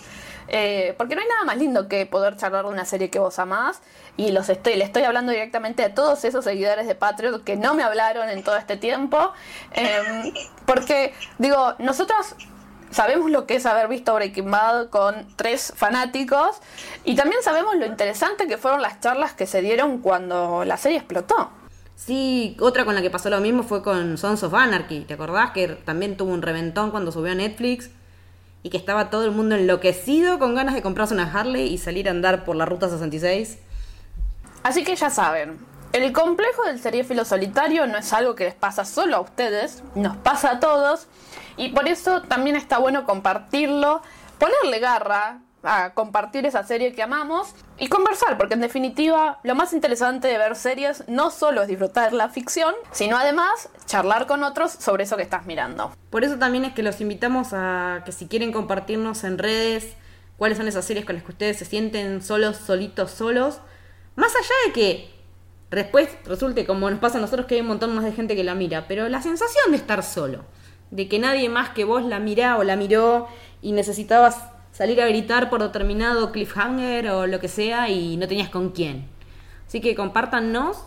eh, 0.53 0.93
porque 0.97 1.15
no 1.15 1.21
hay 1.21 1.27
nada 1.29 1.45
más 1.45 1.57
lindo 1.57 1.87
que 1.87 2.05
poder 2.05 2.35
charlar 2.35 2.65
de 2.65 2.71
una 2.71 2.83
serie 2.83 3.09
que 3.09 3.19
vos 3.19 3.39
amás, 3.39 3.81
y 4.17 4.31
los 4.31 4.49
estoy, 4.49 4.75
le 4.75 4.83
estoy 4.83 5.03
hablando 5.03 5.31
directamente 5.31 5.81
a 5.85 5.95
todos 5.95 6.25
esos 6.25 6.43
seguidores 6.43 6.87
de 6.87 6.93
Patreon 6.93 7.41
que 7.45 7.55
no 7.55 7.73
me 7.73 7.83
hablaron 7.83 8.29
en 8.29 8.43
todo 8.43 8.57
este 8.57 8.75
tiempo, 8.75 9.31
eh, 9.73 10.33
porque 10.65 11.13
digo, 11.37 11.75
nosotros 11.79 12.35
sabemos 12.91 13.31
lo 13.31 13.47
que 13.47 13.55
es 13.55 13.65
haber 13.65 13.87
visto 13.87 14.13
Breaking 14.13 14.51
Bad 14.51 14.89
con 14.89 15.25
tres 15.37 15.71
fanáticos 15.73 16.57
y 17.05 17.15
también 17.15 17.41
sabemos 17.41 17.75
lo 17.75 17.85
interesante 17.85 18.45
que 18.45 18.57
fueron 18.57 18.81
las 18.81 18.99
charlas 18.99 19.31
que 19.31 19.47
se 19.47 19.61
dieron 19.61 19.99
cuando 19.99 20.65
la 20.65 20.75
serie 20.75 20.97
explotó. 20.97 21.49
Sí, 21.95 22.57
otra 22.59 22.83
con 22.83 22.93
la 22.95 23.01
que 23.01 23.09
pasó 23.09 23.29
lo 23.29 23.39
mismo 23.39 23.63
fue 23.63 23.83
con 23.83 24.17
Sons 24.17 24.43
of 24.43 24.53
Anarchy. 24.53 25.05
¿Te 25.05 25.13
acordás 25.13 25.51
que 25.51 25.69
también 25.69 26.17
tuvo 26.17 26.33
un 26.33 26.41
reventón 26.41 26.91
cuando 26.91 27.11
subió 27.13 27.31
a 27.31 27.35
Netflix? 27.35 27.91
Y 28.63 28.69
que 28.69 28.77
estaba 28.77 29.09
todo 29.09 29.25
el 29.25 29.31
mundo 29.31 29.55
enloquecido 29.55 30.39
con 30.39 30.55
ganas 30.55 30.75
de 30.75 30.81
comprarse 30.81 31.13
una 31.13 31.31
Harley 31.31 31.67
y 31.67 31.77
salir 31.77 32.07
a 32.07 32.11
andar 32.11 32.45
por 32.45 32.55
la 32.55 32.65
ruta 32.65 32.89
66. 32.89 33.57
Así 34.63 34.83
que 34.83 34.95
ya 34.95 35.09
saben, 35.09 35.59
el 35.93 36.13
complejo 36.13 36.63
del 36.63 36.79
seriéfilo 36.79 37.25
solitario 37.25 37.85
no 37.87 37.97
es 37.97 38.13
algo 38.13 38.35
que 38.35 38.45
les 38.45 38.53
pasa 38.53 38.85
solo 38.85 39.17
a 39.17 39.19
ustedes, 39.19 39.83
nos 39.95 40.15
pasa 40.17 40.51
a 40.51 40.59
todos 40.59 41.07
y 41.57 41.69
por 41.69 41.87
eso 41.87 42.21
también 42.21 42.55
está 42.55 42.77
bueno 42.77 43.05
compartirlo, 43.05 44.01
ponerle 44.39 44.79
garra 44.79 45.39
a 45.63 45.93
compartir 45.93 46.45
esa 46.45 46.63
serie 46.63 46.93
que 46.93 47.03
amamos 47.03 47.53
y 47.77 47.87
conversar, 47.87 48.37
porque 48.37 48.55
en 48.55 48.61
definitiva 48.61 49.39
lo 49.43 49.55
más 49.55 49.73
interesante 49.73 50.27
de 50.27 50.37
ver 50.37 50.55
series 50.55 51.03
no 51.07 51.31
solo 51.31 51.61
es 51.61 51.67
disfrutar 51.67 52.13
la 52.13 52.29
ficción, 52.29 52.73
sino 52.91 53.17
además 53.17 53.69
charlar 53.85 54.27
con 54.27 54.43
otros 54.43 54.71
sobre 54.71 55.03
eso 55.03 55.17
que 55.17 55.23
estás 55.23 55.45
mirando. 55.45 55.91
Por 56.09 56.23
eso 56.23 56.37
también 56.37 56.65
es 56.65 56.73
que 56.73 56.83
los 56.83 56.99
invitamos 57.01 57.49
a 57.53 58.01
que 58.05 58.11
si 58.11 58.27
quieren 58.27 58.51
compartirnos 58.51 59.23
en 59.23 59.37
redes 59.37 59.95
cuáles 60.37 60.57
son 60.57 60.67
esas 60.67 60.85
series 60.85 61.05
con 61.05 61.15
las 61.15 61.23
que 61.23 61.31
ustedes 61.31 61.57
se 61.57 61.65
sienten 61.65 62.21
solos, 62.21 62.57
solitos, 62.57 63.11
solos, 63.11 63.59
más 64.15 64.35
allá 64.35 64.55
de 64.65 64.73
que 64.73 65.11
después 65.69 66.09
resulte 66.25 66.65
como 66.65 66.89
nos 66.89 66.99
pasa 66.99 67.17
a 67.17 67.21
nosotros 67.21 67.45
que 67.45 67.55
hay 67.55 67.61
un 67.61 67.67
montón 67.67 67.95
más 67.95 68.03
de 68.03 68.11
gente 68.11 68.35
que 68.35 68.43
la 68.43 68.55
mira, 68.55 68.87
pero 68.87 69.07
la 69.07 69.21
sensación 69.21 69.71
de 69.71 69.77
estar 69.77 70.03
solo, 70.03 70.43
de 70.89 71.07
que 71.07 71.19
nadie 71.19 71.47
más 71.47 71.69
que 71.69 71.85
vos 71.85 72.03
la 72.03 72.19
mirá 72.19 72.57
o 72.57 72.63
la 72.63 72.75
miró 72.75 73.27
y 73.61 73.71
necesitabas 73.71 74.39
salir 74.81 74.99
a 74.99 75.05
gritar 75.05 75.51
por 75.51 75.61
determinado 75.61 76.31
cliffhanger 76.31 77.11
o 77.11 77.27
lo 77.27 77.39
que 77.39 77.47
sea 77.47 77.89
y 77.89 78.17
no 78.17 78.27
tenías 78.27 78.49
con 78.49 78.71
quién. 78.71 79.07
Así 79.67 79.79
que 79.79 79.93
compártanos 79.93 80.83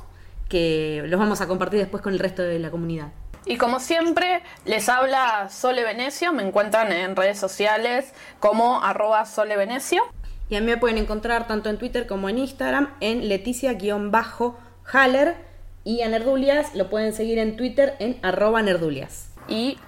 que 0.49 1.05
los 1.07 1.21
vamos 1.21 1.41
a 1.41 1.47
compartir 1.47 1.79
después 1.79 2.03
con 2.03 2.13
el 2.13 2.19
resto 2.19 2.43
de 2.43 2.59
la 2.59 2.73
comunidad. 2.73 3.13
Y 3.47 3.57
como 3.57 3.79
siempre, 3.79 4.43
les 4.65 4.89
habla 4.89 5.49
Sole 5.49 5.85
Venecio, 5.85 6.33
me 6.33 6.43
encuentran 6.43 6.91
en 6.91 7.15
redes 7.15 7.39
sociales 7.39 8.13
como 8.41 8.83
arroba 8.83 9.27
Sole 9.27 9.57
Venecio. 9.57 10.03
Y 10.49 10.57
a 10.57 10.61
mí 10.61 10.67
me 10.67 10.77
pueden 10.77 10.99
encontrar 10.99 11.47
tanto 11.47 11.71
en 11.71 11.79
Twitter 11.79 12.09
como 12.09 12.29
en 12.29 12.39
Instagram 12.39 12.91
en 12.99 13.29
Leticia-Haller 13.29 15.37
y 15.85 16.03
a 16.03 16.09
Nerdulias 16.09 16.75
lo 16.75 16.91
pueden 16.91 17.13
seguir 17.13 17.39
en 17.39 17.57
Twitter 17.57 17.95
en 18.01 18.19
arroba 18.23 18.61
Nerdulias. 18.61 19.29
Y 19.47 19.79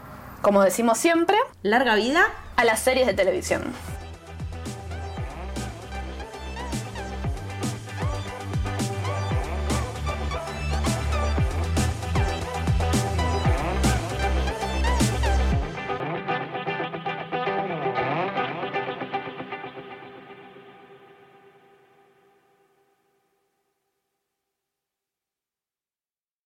como 0.42 0.62
decimos 0.62 0.97
siempre, 0.97 1.37
Larga 1.62 1.97
vida 1.97 2.25
a 2.55 2.64
las 2.64 2.79
series 2.79 3.09
de 3.09 3.14
televisión. 3.14 3.64